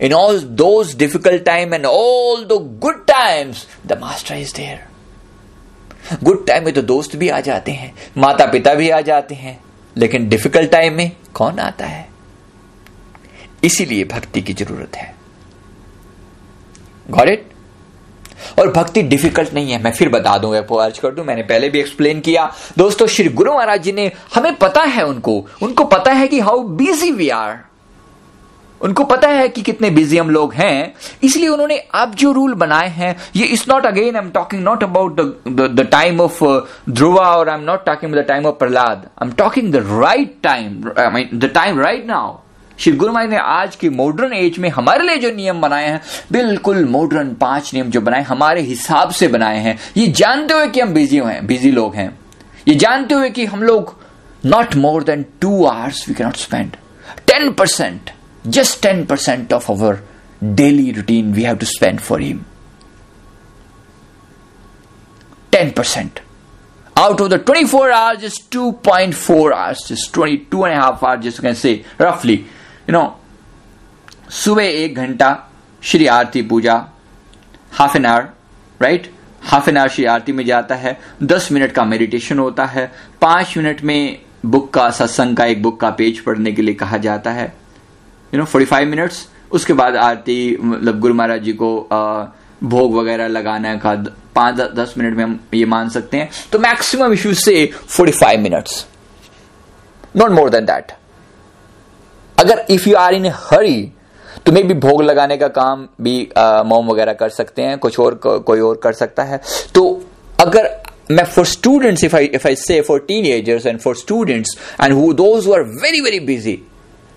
in 0.00 0.12
all 0.12 0.40
those 0.40 0.94
difficult 0.98 1.44
time 1.44 1.74
and 1.74 1.86
all 1.86 2.44
the 2.44 2.58
good 2.80 3.04
times 3.06 3.66
the 3.86 3.98
master 4.00 4.36
is 4.36 4.54
there 4.56 4.80
good 6.24 6.46
time 6.46 6.64
में 6.64 6.72
तो 6.74 6.82
दोस्त 6.82 7.16
भी 7.16 7.28
आ 7.28 7.40
जाते 7.40 7.72
हैं 7.72 7.92
माता 8.18 8.46
पिता 8.46 8.74
भी 8.74 8.88
आ 8.90 9.00
जाते 9.00 9.34
हैं, 9.34 9.58
लेकिन 9.96 10.28
डिफ़िकल्ट 10.28 10.70
टाइम 10.70 10.94
में 10.94 11.10
कौन 11.34 11.58
आता 11.58 11.86
है? 11.86 12.08
इसीलिए 13.64 14.04
भक्ति 14.04 14.42
की 14.42 14.52
ज़रूरत 14.54 14.96
है। 14.96 15.11
गॉट 17.10 17.28
इट 17.28 17.50
और 18.58 18.70
भक्ति 18.72 19.02
डिफ़िकल्ट 19.02 19.52
नहीं 19.54 19.72
है, 19.72 19.82
मैं 19.82 19.92
फिर 19.92 20.08
बता 20.08 20.36
दूँ 20.38 20.54
दूँगा 20.54 20.84
अर्ज़ 20.84 21.00
कर 21.00 21.10
दूँ, 21.10 21.24
मैंने 21.24 21.42
पहले 21.42 21.68
भी 21.70 21.80
एक्सप्लेन 21.80 22.20
किया। 22.20 22.50
दोस्तों, 22.78 23.06
श्री 23.06 23.28
गुरु 23.30 23.52
महाराज 23.52 23.82
जी 23.82 23.92
ने, 23.92 24.10
हमें 24.34 24.54
पता 24.56 24.82
है 24.82 25.04
उनको 25.06 25.44
उनको 25.62 25.84
पता 25.86 26.12
है 26.12 26.26
कि 26.28 26.40
हाउ 26.40 26.62
बिज़ी 26.78 27.10
वी 27.12 27.28
आर 27.30 27.58
उनको 28.80 29.04
पता 29.04 29.28
है 29.28 29.48
कि 29.48 29.62
कितने 29.62 29.90
बिज़ी 29.90 30.18
हम 30.18 30.30
लोग 30.30 30.54
हैं, 30.54 30.94
इसलिए 31.22 31.48
उन्होंने 31.48 31.76
अब 31.94 32.14
जो 32.14 32.32
रूल 32.32 32.54
बनाए 32.54 32.88
हैं, 32.88 33.16
ये 33.36 33.46
is 33.46 33.64
not 33.68 33.86
again 33.86 34.16
I 34.16 34.22
am 34.22 34.30
talking 34.30 34.62
not 34.62 34.82
about 34.82 35.20
the 35.48 35.86
time 35.92 36.20
of 36.20 36.42
Dhruva 36.90 37.28
और 37.36 37.48
I 37.48 37.58
am 37.58 37.64
not 37.64 37.84
talking 37.86 38.14
the 38.14 38.24
time 38.28 38.46
of 38.46 38.54
Prahlad 38.54 39.06
I 39.18 39.26
am 39.26 39.32
talking 39.34 39.72
the 39.72 39.86
right 39.90 40.34
time 40.42 40.90
I 40.98 41.10
mean 41.14 41.38
the 41.38 41.50
time 41.54 41.80
right 41.80 42.06
now 42.06 42.36
Shri 42.82 42.92
Guru 42.92 43.12
Maharaj 43.12 43.30
ने 43.30 43.36
आज 43.36 43.76
की 43.76 43.88
modern 43.88 44.32
age 44.32 44.58
में 44.58 44.68
हमारे 44.68 45.06
लिए 45.06 45.16
जो 45.16 45.30
नियम 45.30 45.60
बनाए 45.60 45.88
हैं, 45.88 46.02
बिल्कुल 46.32 46.84
मॉडर्न 46.84 47.34
पाँच 47.34 47.74
नियम 47.74 47.90
जो 47.90 48.00
बनाए, 48.00 48.22
हमारे 48.22 48.60
हिसाब 48.60 49.10
से 49.10 49.28
बनाए 49.28 49.58
हैं। 49.58 49.78
ये 49.96 50.06
जानते 50.06 50.54
हुए 50.54 50.68
कि 50.68 50.80
हम 50.80 50.94
बिज़ी 50.94 51.16
हैं 51.16 51.46
बिज़ी 51.46 51.70
लोग 51.70 51.94
हैं। 51.94 52.18
ये 52.68 52.74
जानते 52.74 53.14
हुए 53.14 53.30
कि 53.30 53.44
हम 53.44 53.62
लोग 53.62 54.02
not 54.46 54.74
more 54.74 55.02
than 55.02 55.24
two 55.40 55.64
hours 55.64 56.08
we 56.08 56.14
cannot 56.14 56.36
spend 56.36 56.76
ten 57.26 57.52
percent 57.52 58.10
just 58.46 58.82
ten 58.82 59.04
percent 59.04 59.52
of 59.52 59.72
our 59.72 60.02
daily 60.44 60.90
routine 60.90 61.32
we 61.32 61.42
have 61.42 61.56
to 61.56 61.66
spend 61.66 62.00
for 62.00 62.22
him 62.22 62.44
ten 65.52 65.70
percent 65.70 66.20
out 66.96 67.20
of 67.20 67.30
the 67.30 67.38
24 67.38 67.90
hours, 67.90 68.20
just 68.20 68.50
2.4 68.50 69.52
hours, 69.52 69.78
just 69.88 70.12
22 70.12 70.64
and 70.64 70.74
a 70.74 70.76
half 70.76 71.02
hours, 71.02 71.24
just 71.24 71.38
you 71.38 71.42
can 71.42 71.54
say 71.54 71.84
you 72.88 72.92
know 72.92 73.20
सुबह 74.30 74.64
एक 74.64 74.96
घंटा 74.96 75.28
Shri 75.82 76.06
Aarti 76.06 76.42
puja 76.42 76.74
half 77.72 77.96
an 77.96 78.06
hour 78.06 78.28
right 78.80 79.10
half 79.42 79.68
an 79.70 79.76
hour 79.76 79.88
Shri 79.88 80.04
Aarti 80.04 80.32
में 80.32 80.44
जाता 80.46 80.74
है 80.74 80.98
दस 81.22 81.48
minute 81.52 81.72
का 81.72 81.84
meditation 81.84 82.38
होता 82.38 82.64
है 82.64 82.90
पाँच 83.20 83.56
मिनट 83.56 83.82
में 83.82 84.18
बुक 84.46 84.72
का 84.74 84.88
सत्संग 84.90 85.36
का 85.36 85.44
एक 85.44 85.62
बुक 85.62 85.80
का 85.80 85.90
पेज 85.90 86.20
पढ़ने 86.20 86.52
के 86.52 86.62
लिए 86.62 86.74
कहा 86.74 86.96
जाता 86.96 87.30
है। 87.30 87.44
You 88.34 88.38
know 88.38 88.44
forty 88.44 88.66
five 88.66 88.88
minutes 88.88 89.26
उसके 89.50 89.72
बाद 89.72 89.96
आरती 89.96 90.56
मतलब 90.62 91.00
गुरु 91.00 91.14
महाराज 91.14 91.42
जी 91.42 91.52
को 91.52 91.70
आ, 91.92 92.24
भोग 92.64 92.94
वगैरह 92.94 93.26
लगाने 93.26 93.76
का 93.78 93.94
पाँच 94.34 94.54
दस 94.74 94.94
मिनट 94.98 95.16
में 95.16 95.24
हम 95.24 95.38
ये 95.54 95.64
मान 95.66 95.88
सकते 95.88 96.16
हैं। 96.16 96.30
तो 96.52 96.58
मैक्सिमम 96.58 97.12
इश्यू 97.12 97.34
से 97.34 97.66
forty 97.76 98.12
five 98.12 98.40
minutes 98.40 98.86
not 100.16 100.30
more 100.30 100.50
than 100.50 100.64
that 100.64 100.92
अगर 102.38 102.64
if 102.70 102.88
you 102.88 102.96
are 102.96 103.14
in 103.14 103.30
hurry 103.34 103.92
तो 104.46 104.52
मे 104.52 104.62
भी 104.62 104.74
भोग 104.74 105.02
लगाने 105.02 105.36
का 105.36 105.48
काम 105.48 105.86
भी 106.00 106.16
मोम 106.38 106.90
वगैरह 106.90 107.12
कर 107.12 107.28
सकते 107.28 107.62
हैं 107.62 107.78
कुछ 107.78 107.98
और 108.00 108.14
को, 108.14 108.38
कोई 108.38 108.60
और 108.60 108.80
कर 108.82 108.92
सकता 108.92 109.22
है। 109.22 109.40
तो 109.74 110.04
अगर 110.40 110.70
मैं 111.10 111.24
for 111.24 111.46
students 111.46 112.04
if 112.04 112.16
I 112.16 112.24
if 112.24 112.48
I 112.48 112.56
say 112.56 112.80
for 112.80 112.98
teenagers 113.26 113.66
and 113.66 113.78
for 113.80 113.96
students 113.96 114.56
and 114.80 114.94
who 114.94 115.12
those 115.12 115.48
are 115.48 115.62
very 115.82 116.00
very 116.00 116.20
busy 116.20 116.58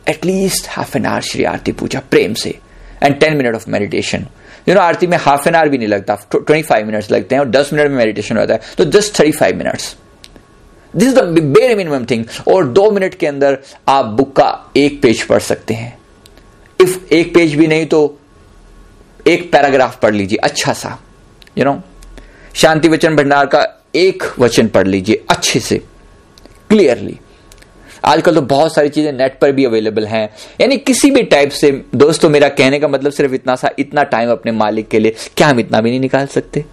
at least 0.10 0.68
half 0.70 0.98
an 0.98 1.06
hour 1.06 1.22
Shri 1.22 1.44
Aarti 1.44 1.72
puja 1.72 2.02
प्रेम 2.12 2.34
से 2.34 2.58
and 3.04 3.20
ten 3.20 3.38
minute 3.38 3.56
of 3.56 3.70
meditation 3.70 4.26
you 4.70 4.76
know 4.76 4.82
आरती 4.82 5.08
में 5.08 5.18
half 5.18 5.48
an 5.50 5.56
our 5.56 5.70
भी 5.70 5.78
नहीं 5.78 5.88
लगता 5.88 6.16
twenty 6.32 6.62
five 6.62 6.86
minutes 6.86 7.12
लगते 7.12 7.36
हैं 7.36 7.40
और 7.40 7.50
दस 7.50 7.74
minute 7.74 7.90
में 7.90 7.98
मेडिटेशन 7.98 8.38
होता 8.38 8.54
है 8.54 8.62
तो 8.78 8.86
just 8.86 9.20
thirty 9.20 9.32
five 9.32 9.58
minutes 9.58 9.96
this 10.98 11.08
is 11.08 11.16
the 11.16 11.24
minimum 11.78 12.06
thing 12.06 12.26
और 12.48 12.68
दो 12.68 12.90
मिनट 12.92 13.16
के 13.16 13.28
अंदर 13.28 13.58
आप 13.88 14.06
बुक 14.18 14.36
का 14.36 14.72
एक 14.78 15.02
पेज 15.02 15.24
पढ़ 15.24 15.40
सकते 15.42 15.74
हैं। 15.74 15.98
इफ़ 16.80 17.14
एक 17.14 17.34
पेज 17.34 17.56
भी 17.56 17.68
नहीं 17.68 17.86
तो 17.86 18.18
एक 19.28 19.52
पैराग्राफ 19.52 20.00
पढ़ 20.02 20.14
लीजिए 20.14 20.38
अच्छा 20.44 20.74
सा। 20.74 20.98
You 21.58 21.66
know? 21.66 21.80
शांति 22.56 22.88
वचन 22.88 23.16
भंडार 23.16 23.46
का 23.46 23.68
एक 23.96 24.24
वचन 24.40 24.68
पढ़ 24.68 24.88
लीजिए, 24.88 25.24
अच्छे 25.30 25.60
से। 25.60 25.78
क्लियरली 26.70 27.20
आजकल 28.06 28.36
तो 28.36 28.42
बहुत 28.44 28.74
सारी 28.76 28.90
चीज़ें 28.90 29.12
नेट 29.14 29.38
पर 29.40 29.52
भी 29.52 29.66
अवेलेबल 29.66 30.06
हैं। 30.06 30.30
यानी 30.62 30.78
किसी 30.78 31.10
भी 31.12 31.22
टाइप 31.24 31.50
से, 31.52 31.72
दोस्तों, 31.96 32.30
मेरा 32.30 32.50
कहने 32.50 32.80
का 32.80 32.88
मतलब 32.88 33.12
सिर्फ़ 33.12 33.34
इतना 33.34 33.56
सा, 33.56 33.70
इतना 33.80 34.04
टाइम 34.04 34.32
अपने 34.32 34.52
मालिक 34.52 34.88
के 34.88 35.00
लिए, 35.00 35.16
क्या 35.38 35.48
हम 35.48 35.60
इतना 35.60 35.82
भी 35.82 35.90
नहीं 35.90 36.00
निकाल 36.00 36.28
सकते? 36.28 36.64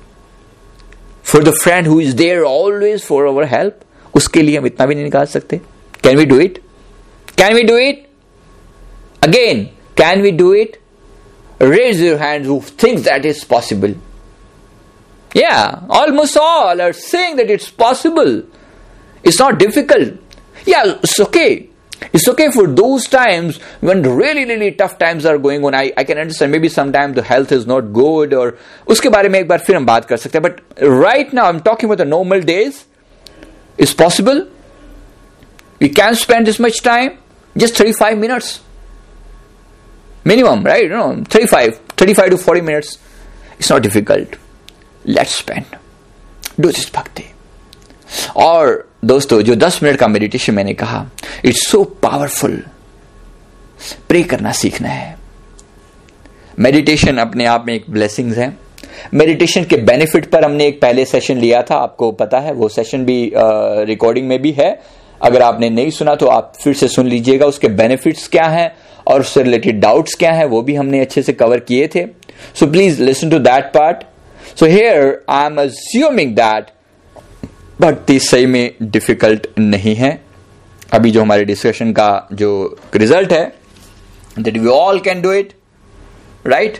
For 1.25 1.45
the 1.45 1.53
friend 1.53 1.87
who 1.89 2.01
is 2.01 2.15
there 2.17 2.43
always 2.43 3.03
for 3.03 3.27
our 3.27 3.45
help 3.45 3.79
उसके 4.17 4.43
लिए 4.43 4.59
हम 4.59 4.67
इतना 4.67 4.87
भी 4.87 4.95
नहीं 4.95 5.05
निकाल 5.05 5.27
सकते 5.27 5.61
can 6.05 6.17
we 6.19 6.25
do 6.25 6.39
it 6.41 6.59
can 7.39 7.55
we 7.55 7.63
do 7.63 7.77
it 7.79 8.07
again 9.25 9.65
can 9.99 10.23
we 10.23 10.31
do 10.41 10.53
it 10.55 10.79
raise 11.63 12.03
your 12.03 12.19
hand 12.23 12.47
who 12.47 12.61
thinks 12.83 13.03
that 13.03 13.27
is 13.27 13.45
possible 13.51 13.95
Yeah, 15.35 15.85
almost 15.89 16.37
all 16.37 16.81
are 16.81 16.93
saying 16.93 17.37
that 17.37 17.51
it's 17.51 17.71
possible. 17.71 18.43
It's 19.25 19.39
not 19.39 19.59
difficult. 19.59 20.15
Yeah, 20.67 20.99
it's 21.03 21.19
okay. 21.21 21.69
It's 22.13 22.29
okay 22.29 22.51
for 22.51 22.67
those 22.67 23.05
times 23.05 23.59
when 23.81 24.03
really, 24.03 24.45
really 24.45 24.73
tough 24.73 24.99
times 24.99 25.25
are 25.25 25.39
going 25.39 25.65
on. 25.65 25.75
I, 25.75 25.93
I 25.97 26.05
can 26.05 26.19
understand 26.19 26.53
maybe 26.53 26.69
sometimes 26.69 27.15
the 27.15 27.23
health 27.23 27.53
is 27.53 27.67
not 27.67 27.93
good 27.93 28.35
or 28.35 28.59
उसके 28.87 29.09
बारे 29.09 29.29
में 29.29 29.39
एक 29.41 29.49
बार 29.49 29.59
फिर 29.59 29.77
हम 29.77 29.87
बात 29.87 30.05
कर 30.05 30.17
सकते 30.17 30.39
हैं 30.39 30.45
but 30.47 30.61
right 31.05 31.33
now 31.33 31.45
I'm 31.51 31.61
talking 31.61 31.91
about 31.91 32.03
the 32.05 32.11
normal 32.13 32.43
days. 32.43 32.85
It's 33.83 33.95
possible. 33.95 34.47
We 35.81 35.89
can 35.91 36.15
spend 36.15 36.47
this 36.47 36.61
much 36.61 36.83
time, 36.83 37.19
just 37.57 37.77
35 37.77 38.19
minutes. 38.19 38.61
Minimum, 40.25 40.63
right? 40.63 40.85
You 40.85 40.91
know, 40.91 41.25
35, 41.25 41.79
35 41.97 42.31
to 42.31 42.39
40 42.39 42.61
minutes. 42.63 42.99
It's 43.59 43.71
not 43.71 43.83
difficult. 43.83 44.39
Let's 45.07 45.37
spend 45.39 45.77
do 46.61 46.69
this 46.69 46.93
भक्ति 46.95 47.25
और 48.37 48.89
दोस्तों 49.05 49.41
जो 49.43 49.55
10 49.57 49.83
minute 49.83 49.99
का 49.99 50.09
meditation 50.09 50.55
मैंने 50.55 50.75
कहा 50.75 51.05
it's 51.45 51.67
so 51.69 51.83
powerful 52.03 52.57
pray 54.09 54.23
करना 54.23 54.53
सीखना 54.53 54.89
है 54.89 55.17
मेडिटेशन 56.59 57.19
अपने 57.19 57.47
आप 57.47 57.65
में 57.67 57.75
एक 57.75 57.91
ब्लेसिंग्स 57.91 58.39
है 58.39 58.57
मेडिटेशन 59.15 59.65
के 59.65 59.77
बेनिफिट 59.79 60.31
पर 60.31 60.45
हमने 60.45 60.67
एक 60.67 60.81
पहले 60.81 61.05
सेशन 61.05 61.39
लिया 61.39 61.63
था, 61.63 61.77
आपको 61.77 62.11
पता 62.13 62.39
है, 62.41 62.53
वो 62.53 62.69
सेशन 62.71 63.05
भी 63.05 63.33
रिकॉर्डिंग 63.35 64.29
में 64.29 64.41
भी 64.43 64.53
है। 64.53 64.79
अगर 65.21 65.43
आपने 65.43 65.71
नहीं 65.71 65.91
सुना 65.93 66.15
तो 66.15 66.27
आप 66.29 66.53
फिर 66.63 66.75
से 66.75 66.89
सुन 66.89 67.07
लीजिएगा, 67.07 67.47
उसके 67.47 67.69
बेनिफिट्स 67.71 68.27
क्या 68.29 68.47
हैं 68.47 68.73
और 69.07 69.21
उससे 69.21 69.43
रिलेटेड 69.43 69.81
डाउट्स 69.81 70.15
क्या 70.15 70.33
हैं, 70.33 70.45
वो 70.47 70.63
भी 70.63 70.75
हमने 70.75 71.01
अच्छे 71.01 71.23
से 71.23 71.33
कवर 71.35 71.61
किए 71.61 71.89
थे। 71.95 72.05
So 72.55 72.67
please 72.67 73.03
listen 73.03 73.31
to 73.31 73.39
that 73.41 73.73
part 73.75 74.05
so 74.59 74.67
here 74.67 75.25
I 75.31 75.47
am 75.47 75.61
assuming 75.61 76.35
that 76.37 76.71
भक्ति 77.81 78.19
सही 78.21 78.47
में 78.47 78.71
डिफ़िकल्ट 78.83 79.47
नहीं 79.59 79.95
है। 79.97 80.21
अभी 80.93 81.11
जो 81.11 81.21
हमारे 81.23 81.45
डिस्कशन 81.45 81.93
का 81.93 82.29
जो 82.33 82.51
रिज़ल्ट 82.95 83.33
है 83.33 83.45
that 84.39 84.57
we 84.57 84.69
all 84.71 85.01
can 85.01 85.23
do 85.23 85.33
it 85.33 85.53
right 86.47 86.79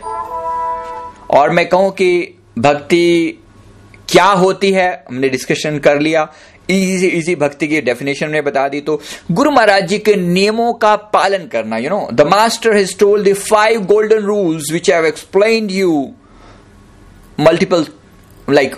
और 1.33 1.49
मैं 1.49 1.67
कहूँ 1.69 1.91
कि 1.91 2.09
भक्ति 2.59 3.39
क्या 4.09 4.25
होती 4.25 4.71
है, 4.71 4.89
हमने 5.09 5.29
डिस्कशन 5.29 5.77
कर 5.79 5.99
लिया। 5.99 6.27
इजी 6.69 7.07
इजी 7.07 7.35
भक्ति 7.35 7.67
की 7.67 7.79
डेफिनेशन 7.81 8.29
में 8.29 8.43
बता 8.43 8.67
दी 8.69 8.79
तो 8.81 8.99
गुरु 9.31 9.51
महाराज 9.51 9.87
जी 9.87 9.97
के 9.99 10.15
नियमों 10.15 10.73
का 10.73 10.95
पालन 11.15 11.47
करना 11.47 11.77
you 11.77 11.89
know 11.89 12.07
the 12.13 12.27
master 12.27 12.75
has 12.75 12.97
told 12.99 13.27
the 13.29 13.33
five 13.33 13.85
golden 13.85 14.23
rules 14.23 14.71
which 14.73 14.89
have 14.91 15.05
explain 15.05 15.69
you 15.69 15.91
multiple 17.39 17.85
like 18.49 18.75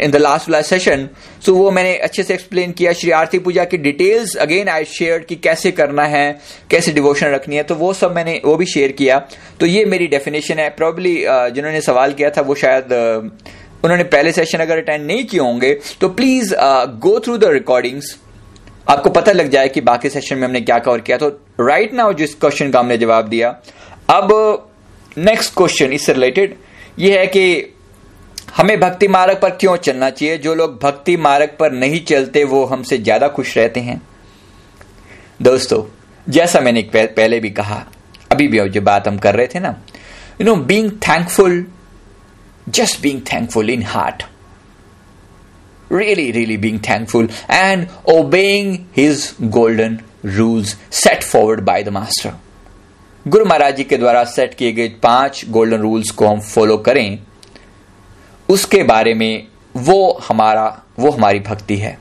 in 0.00 0.10
the 0.10 0.16
last 0.16 0.48
last 0.50 0.70
session 0.70 1.08
so 1.46 1.54
वो 1.54 1.70
मैंने 1.70 1.94
अच्छे 1.98 2.22
से 2.22 2.34
एक्सप्लेन 2.34 2.72
किया 2.72 2.92
श्री 2.92 3.10
आरती 3.10 3.38
पूजा 3.38 3.64
की 3.64 3.76
डिटेल्स 3.78 4.34
अगेन 4.36 4.68
आई 4.68 4.84
शेयर 4.84 5.18
कि 5.28 5.36
कैसे 5.36 5.70
करना 5.72 6.04
है 6.06 6.40
कैसे 6.70 6.92
डिवोशन 6.92 7.26
रखनी 7.34 7.56
है. 7.56 7.62
तो 7.62 7.74
वो 7.74 7.92
सब 7.94 8.14
मैंने 8.14 8.40
वो 8.44 8.56
भी 8.56 8.66
शेयर 8.66 8.92
किया. 8.92 9.18
तो 9.60 9.66
ये 9.66 9.84
मेरी 9.84 10.06
डेफिनेशन 10.06 10.58
है. 10.58 10.68
प्रॉब्ली 10.70 11.14
uh, 11.24 11.48
जिन्होंने 11.50 11.80
सवाल 11.80 12.12
किया 12.12 12.30
था 12.30 12.40
वो 12.42 12.54
शायद 12.54 12.84
uh, 12.84 13.84
उन्होंने 13.84 14.04
पहले 14.04 14.32
सेशन 14.32 14.58
अगर 14.58 14.78
अटेंड 14.78 15.06
नहीं 15.06 15.24
किए 15.24 15.40
होंगे 15.40 15.72
तो 16.00 16.08
please 16.08 16.54
go 17.00 17.18
through 17.20 17.36
the 17.38 17.44
recordings 17.52 18.16
आपको 18.88 19.10
पता 19.10 19.32
लग 19.32 19.50
जाए 19.50 19.68
कि 19.68 19.80
बाकी 19.80 20.08
सेशन 20.10 20.38
में 20.38 20.46
हमने 20.46 20.60
क्या 20.60 20.78
कवर 20.78 21.00
किया. 21.00 21.16
तो 21.16 21.28
राइट 21.60 21.94
नाउ 21.94 22.12
जिस 22.12 22.34
क्वेश्चन 22.34 22.70
का 22.70 22.78
हमने 22.78 22.98
जवाब 22.98 23.28
दिया 23.28 23.48
अब 24.10 24.32
नेक्स्ट 25.18 25.54
क्वेश्चन 25.56 25.92
इससे 25.92 26.12
रिलेटेड 26.12 26.56
यह 26.98 27.18
है 27.18 27.26
कि 27.26 27.44
हमें 28.56 28.78
भक्ति 28.80 29.08
मार्ग 29.08 29.38
पर 29.42 29.50
क्यों 29.50 29.76
चलना 29.76 30.10
चाहिए? 30.10 30.38
जो 30.38 30.54
लोग 30.54 30.78
भक्ति 30.82 31.16
मार्ग 31.16 31.56
पर 31.60 31.72
नहीं 31.72 32.04
चलते, 32.04 32.44
वो 32.44 32.64
हमसे 32.64 32.98
ज़्यादा 32.98 33.28
खुश 33.28 33.56
रहते 33.58 33.80
हैं। 33.80 34.00
दोस्तों, 35.42 35.82
जैसा 36.28 36.60
मैंने 36.60 36.82
पहले 36.96 37.40
भी 37.40 37.50
कहा, 37.50 37.84
अभी 38.32 38.48
भी 38.48 38.68
जो 38.68 38.80
बात 38.80 39.08
हम 39.08 39.18
कर 39.18 39.34
रहे 39.34 39.46
थे 39.54 39.60
ना 39.60 39.76
you 40.40 40.44
know 40.46 40.54
being 40.56 40.90
thankful 41.08 41.64
just 42.68 43.00
being 43.02 43.20
thankful 43.32 43.70
in 43.70 43.82
heart 43.82 44.22
really 45.90 46.24
really 46.30 46.56
being 46.56 46.76
thankful 46.78 47.24
and 47.54 47.88
obeying 48.08 48.68
his 48.98 49.22
golden 49.56 49.96
rules 50.36 50.74
set 50.98 51.24
forward 51.24 51.62
by 51.68 51.74
the 51.82 51.94
master. 51.96 52.30
गुरु 53.28 53.44
महाराज 53.44 53.76
जी 53.76 53.84
के 53.84 53.96
द्वारा 53.96 54.22
सेट 54.24 54.54
किए 54.54 54.72
गए 54.72 54.88
पाँच 55.02 55.44
गोल्डन 55.48 55.80
रूल्स 55.80 56.10
को 56.10 56.26
हम 56.26 56.40
फॉलो 56.40 56.76
करें। 56.78 57.18
उसके 58.50 58.82
बारे 58.82 59.14
में 59.14 59.46
वो 59.74 60.12
हमारा, 60.28 60.82
वो 60.98 61.10
हमारी 61.10 61.40
भक्ति 61.40 61.76
है। 61.76 61.98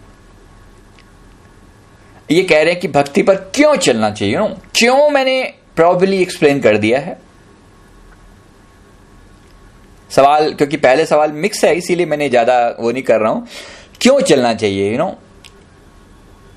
ये 2.31 2.43
कह 2.43 2.62
रहे 2.62 2.71
हैं 2.71 2.79
कि 2.81 2.88
भक्ति 2.88 3.21
पर 3.23 3.35
क्यों 3.55 3.75
चलना 3.75 4.09
चाहिए? 4.12 4.38
नो 4.38 4.47
क्यों 4.75 5.09
मैंने 5.09 5.41
प्रॉबली 5.75 6.21
एक्सप्लेन 6.21 6.59
कर 6.59 6.77
दिया 6.77 6.99
है? 6.99 7.17
सवाल, 10.12 10.53
क्योंकि 10.53 10.77
पहले 10.77 11.05
सवाल 11.05 11.31
मिक्स 11.31 11.63
है, 11.65 11.75
इसीलिए 11.75 12.05
मैंने 12.05 12.29
ज़्यादा 12.29 12.57
वो 12.79 12.91
नहीं 12.91 13.03
कर 13.03 13.19
रहा 13.19 13.31
हूँ। 13.31 13.47
क्यों 14.01 14.19
चलना 14.21 14.53
चाहिए? 14.53 14.91
यू 14.91 14.97
नो 14.97 15.15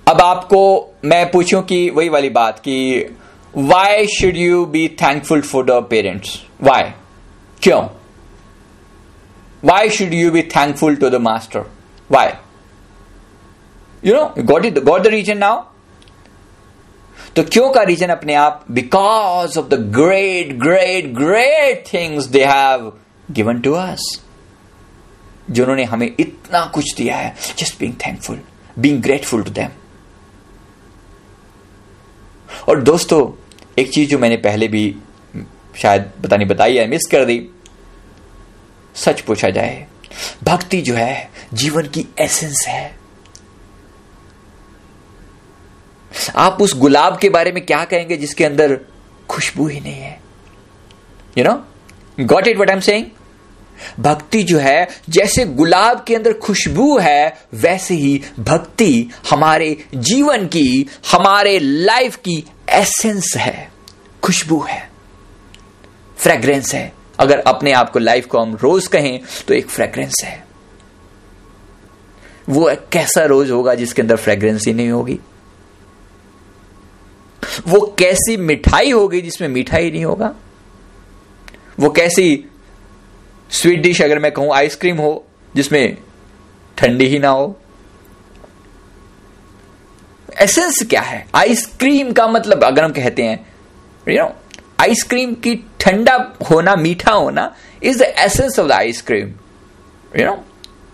अब 0.06 0.20
आपको 0.20 0.60
मैं 1.04 1.30
पूछूँ 1.30 1.62
कि 1.62 1.88
वही 1.90 2.08
वाली 2.08 2.30
बात 2.30 2.58
कि 2.58 2.76
why 3.54 4.06
should 4.10 4.36
you 4.36 4.64
be 4.66 4.86
thankful 5.02 5.42
for 5.42 5.64
the 5.64 5.82
parents 5.90 6.38
why 6.62 6.90
क्यों? 7.62 7.82
Why 9.64 9.90
should 9.90 10.14
you 10.14 10.30
be 10.30 10.42
thankful 10.42 10.96
to 10.96 11.10
the 11.10 11.14
master 11.14 11.70
why 12.10 12.28
you 14.04 14.14
know 14.14 14.34
got 14.38 14.64
it 14.64 14.78
got 14.78 15.02
the 15.02 15.06
reason 15.06 15.38
now 15.38 15.64
तो 17.36 17.42
क्यों 17.42 17.70
का 17.70 17.82
रीजन 17.82 18.08
अपने 18.08 18.34
आप? 18.34 18.64
Because 18.70 19.58
of 19.58 19.66
the 19.66 19.74
great 19.74 20.58
great 20.58 21.06
great 21.06 21.84
things 21.94 22.24
they 22.24 22.44
have 22.44 22.92
given 23.30 23.60
to 23.60 23.72
us 23.72 24.24
जिन्होंने 25.50 25.84
हमें 25.84 26.14
इतना 26.20 26.66
कुछ 26.66 26.94
दिया 26.96 27.16
है 27.16 27.34
just 27.58 27.78
being 27.80 27.94
thankful 28.06 28.40
being 28.78 29.02
grateful 29.02 29.42
to 29.42 29.50
them 29.50 29.68
और 32.68 32.80
दोस्तों, 32.80 33.50
एक 33.78 33.92
चीज़ 33.92 34.10
जो 34.10 34.18
मैंने 34.18 34.36
पहले 34.36 34.68
भी 34.68 34.96
शायद 35.76 36.10
पता 36.24 36.36
नहीं 36.36 36.48
बताई 36.48 36.72
या 36.72 36.86
मिस 36.86 37.02
कर 37.10 37.24
दी 37.24 37.50
सच 38.94 39.20
पूछा 39.20 39.50
जाए, 39.50 39.86
भक्ति 40.44 40.80
जो 40.80 40.94
है, 40.94 41.30
जीवन 41.54 41.82
की 41.82 42.06
एसेंस 42.18 42.64
है। 42.68 42.98
आप 46.36 46.62
उस 46.62 46.76
गुलाब 46.76 47.18
के 47.18 47.28
बारे 47.28 47.52
में 47.52 47.66
क्या 47.66 47.84
कहेंगे 47.84 48.16
जिसके 48.16 48.44
अंदर 48.44 48.80
खुशबू 49.28 49.66
ही 49.68 49.80
नहीं 49.80 50.00
है? 50.00 50.20
You 51.38 51.44
know 51.44 51.64
got 52.20 52.46
it 52.46 52.58
what 52.58 52.70
am 52.70 52.80
saying 52.80 53.06
भक्ति 54.00 54.42
जो 54.42 54.58
है, 54.58 54.88
जैसे 55.08 55.44
गुलाब 55.44 56.04
के 56.04 56.16
अंदर 56.16 56.32
खुशबू 56.32 56.98
है, 56.98 57.36
वैसे 57.54 57.94
ही 57.94 58.22
भक्ति 58.40 59.10
हमारे 59.30 59.84
जीवन 59.94 60.46
की, 60.46 60.88
हमारे 61.12 61.58
लाइफ 61.58 62.16
की 62.16 62.44
एसेंस 62.70 63.32
है। 63.36 63.72
खुशबू 64.22 64.60
है। 64.60 64.90
फ्रेग्रेंस 66.16 66.74
है। 66.74 66.92
अगर 67.22 67.38
अपने 67.38 67.72
आप 67.72 67.90
को 67.90 67.98
लाइफ 67.98 68.26
को 68.26 68.38
हम 68.38 68.56
रोज 68.62 68.86
कहें 68.86 69.20
तो 69.48 69.54
एक 69.54 69.68
फ्रेग्रेंस 69.68 70.14
है। 70.24 70.44
वो 72.48 72.68
एक 72.68 72.88
कैसा 72.92 73.24
रोज 73.24 73.50
होगा 73.50 73.74
जिसके 73.74 74.02
अंदर 74.02 74.16
फ्रेग्रेंस 74.16 74.66
ही 74.66 74.72
नहीं 74.74 74.90
होगी? 74.90 75.18
वो 77.68 77.80
कैसी 77.98 78.36
मिठाई 78.36 78.90
होगी 78.90 79.20
जिसमें 79.20 79.48
मिठाई 79.48 79.90
नहीं 79.90 80.04
होगा? 80.04 80.34
वो 81.80 81.90
कैसी 81.90 82.44
स्वीट 83.50 83.80
डिश 83.80 84.02
अगर 84.02 84.18
मैं 84.18 84.32
कहूँ 84.32 84.52
आइसक्रीम 84.54 84.96
हो, 84.96 85.24
जिसमें 85.54 85.96
ठंडी 86.76 87.06
ही 87.06 87.18
ना 87.18 87.28
हो? 87.28 87.58
एसेंस 90.40 90.82
क्या 90.90 91.00
है? 91.00 91.26
आइसक्रीम 91.34 92.12
का 92.12 92.26
मतलब 92.26 92.64
अगर 92.64 92.84
हम 92.84 92.92
कहते 92.92 93.22
हैं 93.22 93.46
यू 94.08 94.18
नो 94.18 94.34
आइसक्रीम 94.82 95.34
की 95.44 95.54
ठंडा 95.80 96.14
होना, 96.50 96.74
मीठा 96.76 97.12
होना 97.12 97.54
is 97.82 97.98
the 97.98 98.02
essence 98.02 98.58
of 98.58 98.66
the 98.68 98.72
ice cream 98.72 99.28
you 100.18 100.26
know 100.26 100.34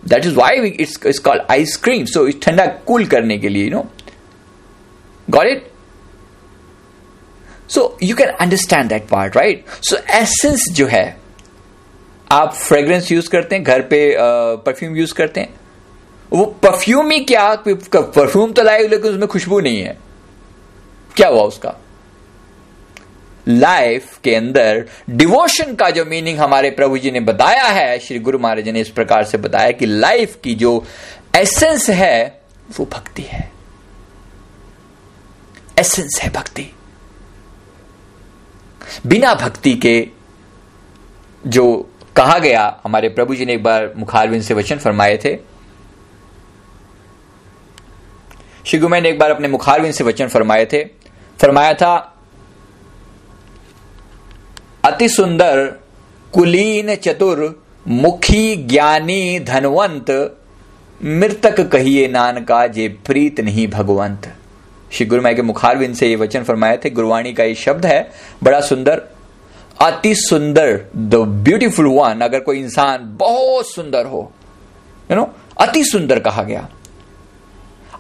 that 0.09 0.27
is 0.27 0.35
why 0.35 0.69
it's 0.81 1.19
called 1.19 1.43
ice cream 1.51 2.05
so 2.07 2.27
इस 2.29 2.41
ठंडा 2.43 2.67
कूल 2.87 3.07
करने 3.07 3.39
के 3.39 3.49
लिए 3.49 3.65
you 3.65 3.71
know 3.71 3.87
got 5.29 5.47
it 5.47 5.71
so 7.71 7.97
you 8.03 8.17
can 8.17 8.29
understand 8.31 8.89
that 8.89 9.09
part 9.09 9.37
right 9.37 9.65
so 9.83 9.97
essence 9.97 10.65
जो 10.73 10.87
है, 10.87 11.17
आप 12.31 12.55
fragrance 12.55 13.11
use 13.13 13.29
करते 13.31 13.57
हैं, 13.57 13.65
घर 13.65 13.83
पे 13.83 14.17
परफ्यूम 14.65 14.97
यूज़ 14.97 15.15
करते 15.15 15.41
हैं, 15.41 15.55
वो 16.33 16.45
परफ्यूम 16.63 17.11
ही 17.11 17.21
क्या 17.25 17.55
परफ्यूम 17.67 18.53
तो 18.53 18.63
लाए 18.63 18.87
लेकिन 18.89 19.11
उसमें 19.11 19.27
खुशबू 19.29 19.61
नहीं 19.61 19.81
है। 19.81 19.97
क्या 21.17 21.29
हुआ 21.29 21.43
उसका? 21.43 21.75
लाइफ 23.49 24.19
के 24.25 24.35
अंदर 24.35 24.89
डिवोशन 25.11 25.75
का 25.75 25.91
जो 25.91 26.05
मीनिंग 26.05 26.39
हमारे 26.39 26.71
प्रभु 26.71 26.99
जी 26.99 27.11
ने 27.11 27.21
बताया 27.21 27.65
है, 27.65 27.99
श्री 27.99 28.19
गुरु 28.19 28.39
महाराज 28.39 28.69
ने 28.69 28.81
इस 28.81 28.89
प्रकार 28.89 29.25
से 29.25 29.39
बताया 29.39 29.71
कि 29.71 29.87
लाइफ 29.87 30.39
की 30.45 30.55
जो 30.55 30.85
एसेंस 31.37 31.91
है, 31.91 32.41
वो 32.79 32.87
भक्ति 32.87 33.23
है। 33.23 33.53
एसेंस 35.79 36.21
है 36.23 36.31
भक्ति। 36.31 36.75
बिना 39.07 39.35
भक्ति 39.35 39.75
के 39.75 40.09
जो 41.47 41.91
कहा 42.17 42.39
गया, 42.39 42.81
हमारे 42.85 43.09
प्रभु 43.09 43.35
जी 43.35 43.45
ने 43.45 43.55
एक 43.55 43.63
बार 43.63 43.93
मुखारविंद 43.97 44.43
से 44.43 44.55
वचन 44.55 44.79
फरमाए 44.79 45.17
थे। 45.17 45.37
श्री 48.67 48.79
गुमै 48.79 49.01
ने 49.01 49.09
एक 49.09 49.19
बार 49.19 49.31
अपने 49.31 49.49
मुखारविंद 49.49 49.95
से 49.95 50.05
वचन 50.05 50.29
फरमाए 50.29 50.67
थे। 50.67 50.85
फरमाया 51.43 51.75
था 51.75 52.15
अति 54.89 55.09
सुंदर, 55.09 55.67
कुलीन 56.33 56.95
चतुर, 56.95 57.63
मुखी 57.89 58.57
ज्ञानी 58.57 59.41
धनवंत, 59.41 60.11
मृतक 61.05 61.61
कहिए 61.61 62.09
नान 62.09 62.45
का 62.45 62.67
जे 62.67 62.89
प्रीत 63.07 63.41
नहीं 63.41 63.69
भगवंत। 63.69 64.33
श्री 64.93 65.07
गुरु 65.07 65.23
माई 65.23 65.35
के 65.35 65.43
मुखारविंद 65.43 65.95
से 65.95 66.09
ये 66.09 66.17
वचन 66.17 66.43
फरमाए 66.43 66.77
थे, 66.77 66.91
गुरुवाणी 66.91 67.33
का 67.33 67.45
ये 67.45 67.55
शब्द 67.55 67.87
है, 67.87 68.11
बड़ा 68.43 68.61
सुंदर, 68.61 69.03
अति 69.81 70.15
सुंदर 70.15 70.85
द 70.97 71.15
ब्यूटीफुल 71.45 71.87
वन 71.87 72.21
अगर 72.21 72.41
कोई 72.41 72.59
इंसान 72.59 73.17
बहुत 73.19 73.71
सुंदर 73.71 74.07
हो 74.07 74.33
यू 75.11 75.17
नो 75.17 75.31
अति 75.61 75.85
सुंदर 75.85 76.19
कहा 76.19 76.43
गया। 76.43 76.69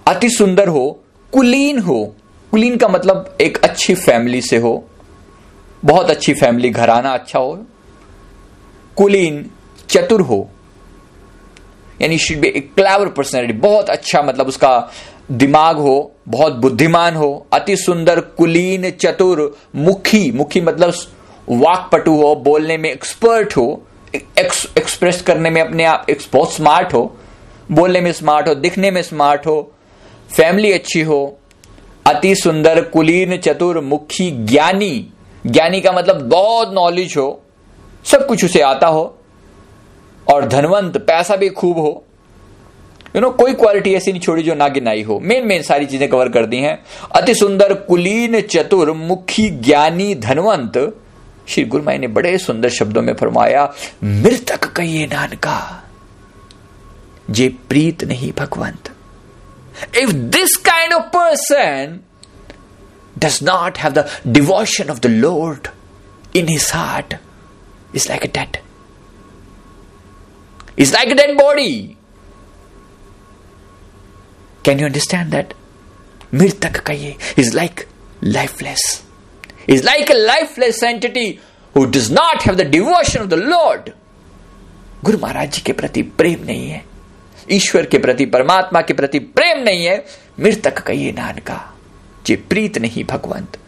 अति 0.07 0.31
सुंदर 0.31 0.69
हो, 0.69 1.01
कुलीन 1.33 1.79
हो, 1.79 2.15
कुलीन 2.51 2.77
का 2.77 2.89
मतलब 2.89 3.37
एक 3.41 3.59
अच्छी 3.65 3.95
फैमिली 3.95 4.41
से 4.41 4.57
हो 4.57 4.89
बहुत 5.85 6.11
अच्छी 6.11 6.35
फैमिली 6.35 6.71
घराना 6.71 7.11
अच्छा 7.11 7.39
हो 7.39 7.67
कुलीन 8.97 9.51
चतुर 9.89 10.21
हो। 10.21 10.51
यानी 12.03 12.19
शुड 12.19 12.39
बी 12.39 12.49
एक 12.49 12.75
क्लेवर 12.75 13.09
पर्सनैलिटी 13.09 13.53
बहुत 13.53 13.91
अच्छा 13.91 14.23
मतलब 14.23 14.47
उसका 14.47 14.91
दिमाग 15.33 15.77
हो 15.77 16.13
बहुत 16.29 16.53
बुद्धिमान 16.53 17.15
हो 17.15 17.47
अति 17.53 17.77
सुंदर 17.77 18.21
कुलीन 18.21 18.91
चतुर 18.91 19.57
मुखी 19.77 20.33
मुखी 20.33 20.61
मतलब 20.61 20.95
वाकपटु 21.49 22.15
हो 22.15 22.35
बोलने 22.35 22.77
में 22.77 22.91
एक्सपर्ट 22.91 23.57
हो 23.57 23.83
एक्स, 24.39 24.69
एक्सप्रेस 24.79 25.23
करने 25.23 25.51
में 25.51 25.63
अपने 25.63 25.85
आप 25.85 26.07
बहुत 26.33 26.53
स्मार्ट 26.53 26.95
हो 26.95 27.17
बोलने 27.73 28.01
में 28.01 28.13
स्मार्ट 28.13 28.49
हो 28.49 28.55
दिखने 28.55 28.91
में 28.91 29.03
स्मार्ट 29.03 29.47
हो 29.47 29.73
फैमिली 30.37 30.73
अच्छी 30.73 31.01
हो 31.01 31.39
अति 32.07 32.35
सुंदर 32.35 32.83
कुलीन 32.83 33.37
चतुर 33.37 33.81
मुखी 33.81 34.31
ज्ञानी 34.31 35.13
ज्ञानी 35.49 35.81
का 35.81 35.93
मतलब 35.93 36.23
बहुत 36.23 36.73
नॉलेज 36.73 37.15
हो, 37.17 37.41
सब 38.05 38.27
कुछ 38.27 38.45
उसे 38.45 38.61
आता 38.61 38.87
हो, 38.87 39.19
और 40.27 40.47
धनवंत, 40.47 40.97
पैसा 40.97 41.37
भी 41.37 41.49
खूब 41.49 41.79
हो। 41.79 42.05
यू 43.17 43.21
नो 43.21 43.31
कोई 43.31 43.55
क्वालिटी 43.55 43.95
ऐसी 43.95 44.13
नहीं 44.13 44.21
छोड़ी 44.21 44.43
जो 44.43 44.55
ना 44.55 44.69
गिनाई 44.69 45.03
हो। 45.03 45.19
मेन 45.21 45.47
मेन 45.47 45.63
सारी 45.63 45.87
चीज़ें 45.87 46.09
कवर 46.09 46.29
कर 46.29 46.47
दी 46.47 46.57
हैं। 46.57 46.79
अति 47.15 47.35
सुंदर, 47.35 47.75
कुलीन, 47.75 48.41
चतुर, 48.41 48.93
मुखी, 48.93 49.49
ज्ञानी, 49.51 50.15
धनवंत। 50.15 50.79
श्री 51.49 51.65
गुरुमाई 51.65 51.99
ने 51.99 52.07
बड़े 52.07 52.37
सुंदर 52.39 52.69
शब्दों 52.69 53.03
में 53.03 53.15
फरमाया, 53.15 53.65
मृतक 54.05 54.65
कहिए 54.67 55.07
नानका, 55.07 55.85
जे 57.31 57.49
प्रीत 57.69 58.05
नहीं 58.05 58.33
भगवंत। 58.39 58.93
If 59.97 60.13
this 60.13 60.57
kind 60.57 60.93
of 60.93 61.03
person 61.03 61.99
Does 63.20 63.40
not 63.44 63.78
have 63.78 63.94
the 63.94 64.08
devotion 64.28 64.90
of 64.90 65.00
the 65.00 65.08
lord 65.26 65.68
in 66.36 66.50
his 66.50 66.70
heart 66.74 67.16
is 67.96 68.08
like 68.10 68.24
a 68.24 68.32
dead 68.40 68.58
is 70.80 70.94
like 70.94 71.12
a 71.12 71.16
dead 71.22 71.38
body 71.38 71.72
can 74.66 74.80
you 74.80 74.86
understand 74.86 75.32
that 75.32 75.54
मृतक 76.34 76.80
कहिए 76.86 77.16
is 77.40 77.54
like 77.56 77.88
lifeless 78.24 79.02
is 79.68 79.84
like 79.84 80.10
a 80.10 80.16
lifeless 80.16 80.84
entity 80.84 81.40
who 81.76 81.88
does 81.88 82.10
not 82.12 82.42
have 82.44 82.58
the 82.58 82.66
devotion 82.66 83.22
of 83.22 83.30
the 83.30 83.38
Lord. 83.38 83.92
गुरु 85.04 85.18
महाराज 85.20 85.52
जी 85.52 85.62
के 85.62 85.74
प्रति 85.74 86.02
प्रेम 86.20 86.44
नहीं 86.46 86.70
है 86.70 86.84
ईश्वर 87.52 87.86
के 87.86 87.98
प्रति 87.98 88.26
परमात्मा 88.34 88.82
के 88.82 88.94
प्रति 88.94 89.20
प्रेम 89.38 89.64
नहीं 89.64 89.86
है 89.86 89.96
मृतक 90.40 90.80
कहिए 90.88 91.12
नान 91.12 91.40
का 91.48 91.60
जे 92.29 92.37
प्रीत 92.37 92.79
नहीं 92.79 93.05
भगवंत। 93.05 93.59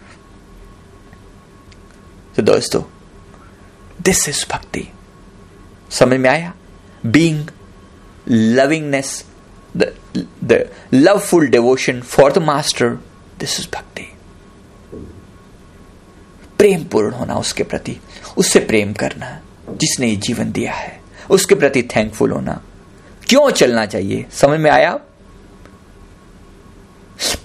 तो 2.36 2.42
दोस्तों 2.42 2.82
दिस 4.02 4.28
इज़ 4.28 4.44
भक्ति 4.52 4.88
समझ 5.90 6.18
में 6.18 6.30
आया? 6.30 6.52
Being 7.06 7.46
lovingness 8.28 9.24
the 9.76 10.64
loveful 10.94 11.46
devotion 11.46 12.00
for 12.00 12.32
the 12.32 12.38
master 12.38 12.88
this 13.38 13.58
is 13.60 13.68
भक्ति 13.74 14.06
प्रेम 16.58 16.84
पूर्ण 16.84 17.12
होना 17.12 17.34
उसके 17.34 17.62
प्रति, 17.62 17.96
उससे 18.36 18.60
प्रेम 18.60 18.92
करना, 18.92 19.40
जिसने 19.70 20.06
ये 20.06 20.16
जीवन 20.16 20.50
दिया 20.52 20.72
है, 20.72 21.00
उसके 21.30 21.54
प्रति 21.54 21.82
थैंकफुल 21.82 22.30
होना। 22.30 22.60
क्यों 23.28 23.50
चलना 23.50 23.86
चाहिए? 23.86 24.26
समझ 24.32 24.60
में 24.60 24.70
आया? 24.70 24.98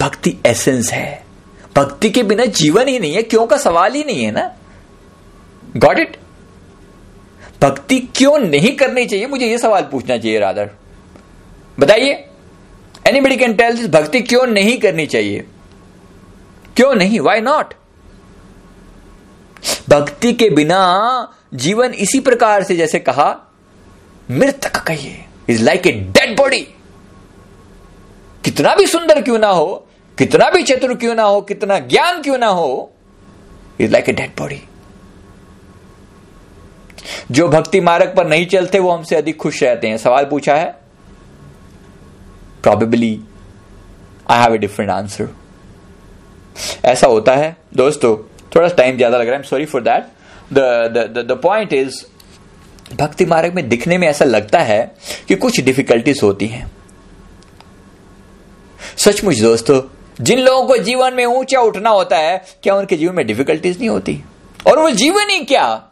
भक्ति 0.01 0.37
एसेंस 0.45 0.91
है। 0.93 1.23
भक्ति 1.75 2.09
के 2.09 2.23
बिना 2.23 2.45
जीवन 2.45 2.87
ही 2.87 2.99
नहीं 2.99 3.13
है, 3.13 3.21
क्यों 3.23 3.45
का 3.47 3.57
सवाल 3.57 3.93
ही 3.93 4.03
नहीं 4.03 4.23
है 4.25 4.31
ना? 4.31 4.51
गॉट 5.77 5.99
इट 5.99 6.17
भक्ति 7.61 7.99
क्यों 8.15 8.37
नहीं 8.39 8.75
करनी 8.75 9.05
चाहिए? 9.05 9.27
मुझे 9.27 9.45
यह 9.45 9.57
सवाल 9.57 9.83
पूछना 9.83 10.17
चाहिए 10.17 10.39
रादर 10.39 10.69
बताइए। 11.79 12.13
एनीबडी 13.07 13.37
कैन 13.37 13.53
टेल 13.53 13.75
दिस 13.77 13.87
भक्ति 13.87 14.21
क्यों 14.21 14.45
नहीं 14.47 14.77
करनी 14.77 15.05
चाहिए? 15.05 15.45
क्यों 16.75 16.93
नहीं? 16.95 17.19
वाई 17.19 17.41
नॉट 17.41 17.73
भक्ति 19.89 20.33
के 20.33 20.49
बिना 20.49 20.79
जीवन 21.53 21.93
इसी 21.93 22.19
प्रकार 22.19 22.63
से, 22.63 22.75
जैसे 22.75 22.99
कहा, 22.99 23.53
मृतक 24.31 24.75
कहिए। 24.77 25.25
Is 25.49 25.63
like 25.63 25.87
a 25.87 25.91
dead 25.91 26.37
body 26.37 26.67
कितना 28.55 28.73
भी 28.75 28.85
सुंदर 28.87 29.21
क्यों 29.21 29.37
ना 29.39 29.47
हो, 29.47 29.85
कितना 30.17 30.49
भी 30.49 30.61
चतुर 30.63 30.93
क्यों 30.95 31.13
ना 31.15 31.23
हो, 31.23 31.39
कितना 31.41 31.77
ज्ञान 31.81 32.21
क्यों 32.21 32.37
ना 32.37 32.47
हो 32.49 32.91
is 33.81 33.91
like 33.91 34.09
a 34.09 34.11
dead 34.11 34.31
body 34.37 34.61
जो 37.31 37.47
भक्ति 37.47 37.79
मार्ग 37.81 38.13
पर 38.17 38.27
नहीं 38.27 38.45
चलते, 38.47 38.79
वो 38.79 38.91
हमसे 38.91 39.15
अधिक 39.15 39.37
खुश 39.37 39.61
रहते 39.63 39.87
हैं। 39.87 39.97
सवाल 39.97 40.25
पूछा 40.25 40.55
है? 40.55 40.65
Probably 42.63 43.19
I 44.27 44.41
have 44.41 44.53
a 44.55 44.57
different 44.57 44.91
answer 44.91 45.29
ऐसा 46.85 47.07
होता 47.07 47.35
है। 47.35 47.55
दोस्तों, 47.75 48.15
थोड़ा 48.55 48.67
टाइम 48.69 48.97
ज़्यादा 48.97 49.17
लग 49.17 49.27
रहा 49.27 49.37
है। 49.37 49.43
Sorry 49.43 49.65
for 49.65 49.81
that 49.81 50.03
the 50.53 51.39
point 51.43 51.73
is 51.73 52.03
भक्ति 52.95 53.25
मार्ग 53.25 53.53
में 53.55 53.67
दिखने 53.69 53.97
में 53.97 54.07
ऐसा 54.07 54.25
लगता 54.25 54.59
है 54.61 54.95
कि 55.27 55.35
कुछ 55.35 55.59
डिफिकल्टीज 55.61 56.19
होती 56.23 56.47
हैं। 56.47 56.71
सचमुच 58.97 59.39
दोस्तों, 59.39 59.81
जिन 60.21 60.39
लोगों 60.39 60.67
को 60.67 60.77
जीवन 60.77 61.13
में 61.13 61.25
ऊँचा 61.25 61.59
उठना 61.59 61.89
होता 61.89 62.17
है, 62.17 62.45
क्या 62.63 62.75
उनके 62.75 62.97
जीवन 62.97 63.15
में 63.15 63.27
डिफिकल्टीज 63.27 63.79
नहीं 63.79 63.89
होती? 63.89 64.23
और 64.67 64.79
वो 64.79 64.89
जीवन 64.89 65.29
ही 65.29 65.39
क्या? 65.39 65.83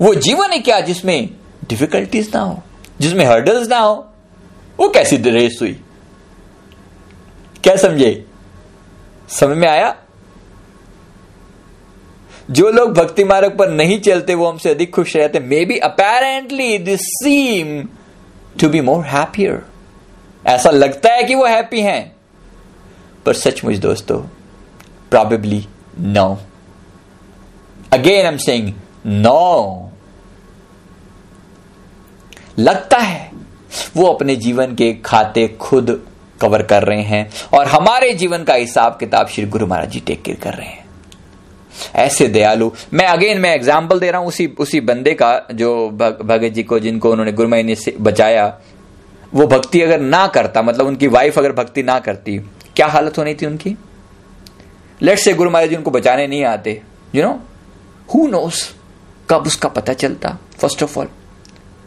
वो 0.00 0.14
जीवन 0.14 0.52
ही 0.52 0.60
क्या 0.60 0.80
जिसमें 0.80 1.30
डिफिकल्टीज 1.68 2.30
ना 2.34 2.40
हो? 2.40 2.62
जिसमें 3.00 3.24
हर्डल्स 3.24 3.68
ना 3.68 3.78
हो? 3.78 4.12
वो 4.80 4.88
कैसी 4.88 5.16
रेस 5.16 5.58
हुई? 5.62 5.80
क्या 7.64 7.76
समझे? 7.76 8.26
समझ 9.28 9.56
में 9.56 9.68
आया? 9.68 9.96
जो 12.50 12.70
लोग 12.70 12.92
भक्ति 12.92 13.24
मार्ग 13.24 13.56
पर 13.58 13.68
नहीं 13.68 14.00
चलते, 14.00 14.34
वो 14.34 14.46
हमसे 14.46 14.70
अधिक 14.70 14.94
खुश 14.94 15.16
रहते। 15.16 15.40
Maybe 15.64 15.78
apparently 15.78 16.78
this 16.78 17.00
seem 17.00 17.88
to 18.60 18.68
be 18.68 18.80
more 18.80 19.04
happier 19.04 19.75
ऐसा 20.46 20.70
लगता 20.70 21.12
है 21.12 21.22
कि 21.22 21.34
वो 21.34 21.46
हैप्पी 21.46 21.80
हैं। 21.80 22.14
पर 23.26 23.34
सचमुच 23.34 23.76
दोस्तों 23.76 24.20
probably 25.10 25.64
no 25.98 26.26
again 27.92 28.24
I 28.26 28.32
am 28.32 28.36
saying 28.38 28.72
no 29.06 29.90
लगता 32.58 32.98
है 32.98 33.30
वो 33.96 34.06
अपने 34.06 34.36
जीवन 34.36 34.74
के 34.74 34.92
खाते 35.04 35.46
खुद 35.60 36.00
कवर 36.40 36.62
कर 36.62 36.82
रहे 36.82 37.02
हैं 37.02 37.28
और 37.54 37.66
हमारे 37.66 38.12
जीवन 38.14 38.44
का 38.44 38.54
हिसाब 38.54 38.96
किताब 39.00 39.28
श्री 39.28 39.44
गुरु 39.46 39.66
महाराज 39.66 39.90
जी 39.90 40.00
टेक 40.00 40.22
केयर 40.22 40.38
कर 40.38 40.54
रहे 40.54 40.66
हैं। 40.66 40.84
ऐसे 41.96 42.26
दयालु, 42.28 42.70
मैं 42.94 43.06
अगेन 43.06 43.40
मैं 43.40 43.54
एग्ज़ाम्पल 43.54 43.98
दे 44.00 44.10
रहा 44.10 44.20
हूँ, 44.20 44.28
उसी 44.28 44.46
उसी 44.58 44.80
बंदे 44.80 45.14
का 45.14 45.46
जो 45.52 45.88
भगत 45.90 46.52
जी 46.52 46.62
को, 46.62 46.78
जिनको 46.78 47.10
उन्होंने 47.10 47.32
गुरमई 47.32 47.62
ने 47.62 47.76
बचाया 48.00 48.46
वो 49.34 49.46
भक्ति 49.46 49.80
अगर 49.82 50.00
ना 50.00 50.26
करता 50.26 50.62
मतलब 50.62 50.86
उनकी 50.86 51.06
वाइफ 51.08 51.38
अगर 51.38 51.52
भक्ति 51.52 51.82
ना 51.82 51.98
करती, 51.98 52.38
क्या 52.76 52.86
हालत 52.86 53.18
होनी 53.18 53.34
थी 53.34 53.46
उनकी? 53.46 53.76
लेट 55.00 55.18
से 55.18 55.34
गुरु 55.34 55.50
महाराज 55.50 55.70
जी 55.70 55.76
उनको 55.76 55.90
बचाने 55.90 56.26
नहीं 56.26 56.44
आते 56.44 56.80
यू 57.14 57.22
नो 57.22 57.30
हु 58.08 58.26
नोस 58.28 58.74
कब 59.28 59.46
उसका 59.46 59.68
पता 59.68 59.92
चलता 59.94 60.38
फ़र्स्ट 60.58 60.82
ऑफ़ 60.82 60.98
ऑल 60.98 61.08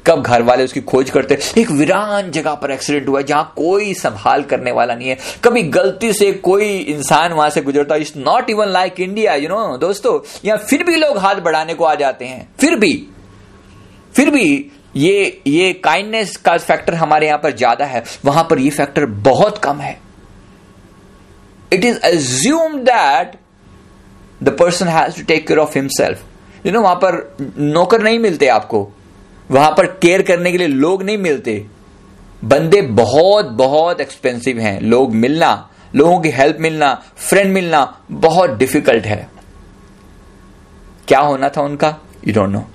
कब 0.06 0.22
घर 0.22 0.42
वाले 0.42 0.64
उसकी 0.64 0.82
खोज 0.82 1.10
करते, 1.10 1.38
एक 1.58 1.72
वीरान 1.72 2.30
जगह 2.32 2.54
पर 2.56 2.72
एक्सीडेंट 2.72 3.08
हुआ, 3.08 3.22
जहाँ 3.22 3.54
कोई 3.56 3.94
संभाल 3.94 4.44
करने 4.44 4.72
वाला 4.72 4.96
नहीं 4.96 5.10
है। 5.10 5.18
कभी 5.44 5.62
गलती 5.64 6.12
से 6.14 6.32
कोई 6.34 6.78
इंसान 6.78 7.34
वहाँ 7.34 7.50
से 7.50 7.62
गुजरता 7.62 7.96
it's 7.96 8.16
not 8.18 8.50
even 8.50 8.68
like 8.68 9.00
India 9.00 9.36
you 9.36 9.50
know 9.50 9.78
दोस्तों। 9.78 10.20
यहाँ 10.46 10.58
फिर 10.60 10.84
भी 10.84 10.96
लोग 10.96 11.18
हाथ 11.18 11.42
बढ़ाने 11.42 11.74
को 11.74 11.86
आ 11.86 11.94
जाते 11.96 12.26
हैं, 12.26 12.48
फिर 12.60 12.76
भी 12.76 12.94
फिर 14.16 14.30
भी 14.30 14.72
ये 14.96 15.42
ये 15.48 15.72
काइंडनेस 15.76 16.36
का 16.38 16.58
फैक्टर 16.58 16.94
हमारे 16.96 17.28
यहाँ 17.28 17.40
पर 17.40 17.52
ज़्यादा 17.52 17.86
है, 17.86 18.04
वहाँ 18.26 18.44
पर 18.50 18.60
ये 18.60 18.70
फैक्टर 18.70 19.06
बहुत 19.06 19.58
कम 19.64 19.80
है। 19.80 19.98
It 21.74 21.86
is 21.86 22.00
assume 22.06 22.78
that 22.84 23.36
the 24.42 24.56
person 24.60 24.88
has 24.88 25.18
to 25.18 25.24
take 25.24 25.48
care 25.48 25.60
of 25.60 25.78
himself 25.78 26.66
you 26.66 26.72
know 26.72 26.82
वहाँ 26.82 26.96
पर 26.96 27.36
नौकर 27.58 28.02
नहीं 28.04 28.20
मिलते 28.20 28.48
आपको। 28.50 28.88
वहाँ 29.50 29.72
पर 29.72 29.86
केयर 30.02 30.22
करने 30.22 30.52
के 30.52 30.58
लिए 30.58 30.68
लोग 30.68 31.04
नहीं 31.04 31.18
मिलते। 31.18 31.66
बंदे 32.44 32.82
बहुत 32.82 33.46
बहुत 33.56 34.02
एक्सपेंसिव 34.02 34.60
हैं। 34.60 34.80
लोग 34.82 35.14
मिलना, 35.16 35.70
लोगों 35.96 36.20
की 36.22 36.30
हेल्प 36.32 36.58
मिलना 36.60 36.94
फ्रेंड 37.20 37.54
मिलना 37.54 37.82
बहुत 38.12 38.58
डिफ़िकल्ट 38.58 39.06
है। 39.06 39.28
क्या 41.08 41.20
होना 41.20 41.50
था 41.50 41.62
उनका? 41.62 41.96
यू 42.28 42.34
डोंट 42.34 42.50
नो 42.50 42.66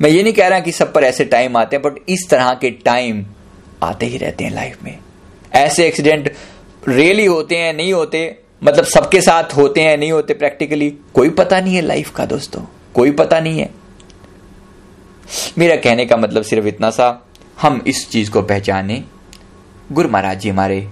मैं 0.00 0.10
ये 0.10 0.22
नहीं 0.22 0.32
कह 0.32 0.48
रहा 0.48 0.60
कि 0.60 0.72
सब 0.72 0.92
पर 0.92 1.04
ऐसे 1.04 1.24
टाइम 1.24 1.56
आते 1.56 1.76
हैं 1.76 1.82
बट 1.82 1.98
इस 2.08 2.28
तरह 2.30 2.52
के 2.54 2.70
टाइम 2.70 3.24
आते 3.82 4.06
ही 4.06 4.18
रहते 4.18 4.44
हैं 4.44 4.50
लाइफ 4.50 4.82
में। 4.82 4.98
ऐसे 5.52 5.86
एक्सीडेंट 5.86 6.32
रियली 6.88 7.26
होते 7.26 7.56
हैं, 7.56 7.74
नहीं 7.74 7.92
होते 7.92 8.38
मतलब 8.64 8.84
सबके 8.84 9.20
साथ 9.20 9.56
होते 9.56 9.80
हैं, 9.80 9.96
नहीं 9.96 10.12
होते 10.12 10.34
प्रैक्टिकली 10.34 10.90
कोई 11.14 11.30
पता 11.30 11.60
नहीं 11.60 11.74
है 11.74 11.82
लाइफ 11.82 12.10
का 12.10 12.26
दोस्तों, 12.26 12.62
कोई 12.94 13.10
पता 13.10 13.40
नहीं 13.40 13.60
है। 13.60 13.70
मेरा 15.58 15.76
कहने 15.76 16.06
का 16.06 16.16
मतलब 16.16 16.42
सिर्फ़ 16.42 16.66
इतना 16.66 16.90
सा, 16.90 17.26
हम 17.60 17.82
इस 17.86 18.08
चीज़ 18.10 18.30
को 18.30 18.42
पहचाने, 18.42 19.04
गुरु 19.92 20.08
महाराज 20.08 20.40
जी 20.40 20.48
हमारे 20.48 20.88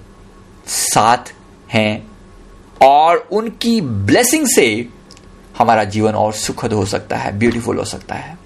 साथ 0.66 1.32
हैं, 1.72 2.11
और 2.82 3.28
उनकी 3.32 3.80
ब्लेसिंग 3.80 4.46
से 4.46 4.88
हमारा 5.59 5.84
जीवन 5.84 6.12
और 6.12 6.32
सुखद 6.32 6.72
हो 6.72 6.84
सकता 6.86 7.16
है 7.16 7.38
ब्यूटीफुल 7.38 7.78
हो 7.78 7.84
सकता 7.84 8.14
है। 8.14 8.39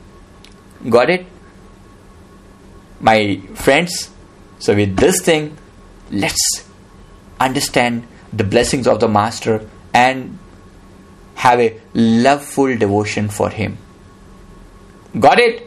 Got 0.88 1.10
it? 1.10 1.26
My 3.00 3.40
friends, 3.54 4.10
so 4.58 4.74
with 4.74 4.96
this 4.96 5.20
thing, 5.20 5.56
let's 6.10 6.68
understand 7.40 8.06
the 8.32 8.44
blessings 8.44 8.86
of 8.86 9.00
the 9.00 9.08
Master 9.08 9.68
and 9.92 10.38
have 11.36 11.60
a 11.60 11.80
loveful 11.94 12.76
devotion 12.76 13.28
for 13.28 13.50
Him. 13.50 13.78
Got 15.18 15.38
it? 15.38 15.62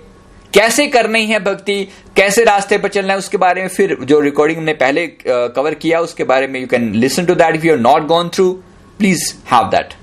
कैसे 0.54 0.86
करनी 0.88 1.26
है 1.28 1.40
भक्ति 1.44 1.74
कैसे 2.16 2.44
रास्ते 2.44 2.78
पर 2.78 2.90
चलना 2.90 3.14
है 3.14 3.20
उसके 3.20 3.38
बारे 3.38 3.62
में 3.62 3.68
फिर 3.70 3.96
जो 4.02 4.20
रिकॉर्डिंग 4.20 4.58
हमने 4.58 4.74
पहले 4.74 5.06
कवर 5.08 5.74
uh, 5.74 5.80
किया 5.82 6.00
उसके 6.02 6.24
बारे 6.24 6.48
में 6.48 6.60
you 6.60 6.68
can 6.68 6.94
listen 6.96 7.26
to 7.26 7.36
that 7.36 7.56
if 7.56 7.66
you 7.66 7.74
are 7.74 7.80
not 7.80 8.06
gone 8.08 8.30
through 8.36 8.52
please 9.00 9.34
have 9.52 9.70
that 9.72 9.94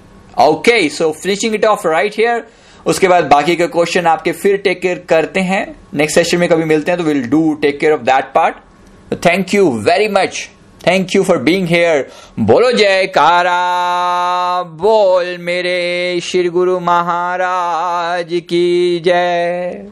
okay 0.42 0.88
so 0.98 1.10
finishing 1.22 1.54
it 1.54 1.64
off 1.64 1.86
right 1.86 2.16
here 2.18 2.46
उसके 2.86 3.08
बाद 3.08 3.24
बाकी 3.24 3.56
का 3.56 3.66
क्वेश्चन 3.66 4.06
आपके 4.06 4.32
फिर 4.32 4.56
टेक 4.56 4.80
केयर 4.80 4.98
करते 5.08 5.40
हैं। 5.40 5.64
नेक्स्ट 5.94 6.14
सेशन 6.14 6.38
में 6.38 6.48
कभी 6.48 6.64
मिलते 6.64 6.90
हैं 6.90 6.98
तो 6.98 7.04
will 7.04 7.24
do 7.30 7.52
take 7.54 7.78
care 7.80 7.92
of 7.92 8.00
that 8.00 8.32
part 8.34 8.54
thank 9.26 9.54
you 9.54 9.70
very 9.80 10.08
much 10.08 10.48
thank 10.86 11.14
you 11.14 11.22
for 11.22 11.38
being 11.38 11.66
here 11.68 12.08
बोलो 12.40 12.70
जय 12.72 13.06
कारा 13.06 14.62
बोल 14.62 15.36
मेरे 15.40 16.20
श्री 16.22 16.48
गुरु 16.48 16.78
महाराज 16.80 18.40
की 18.48 19.00
जय। 19.00 19.86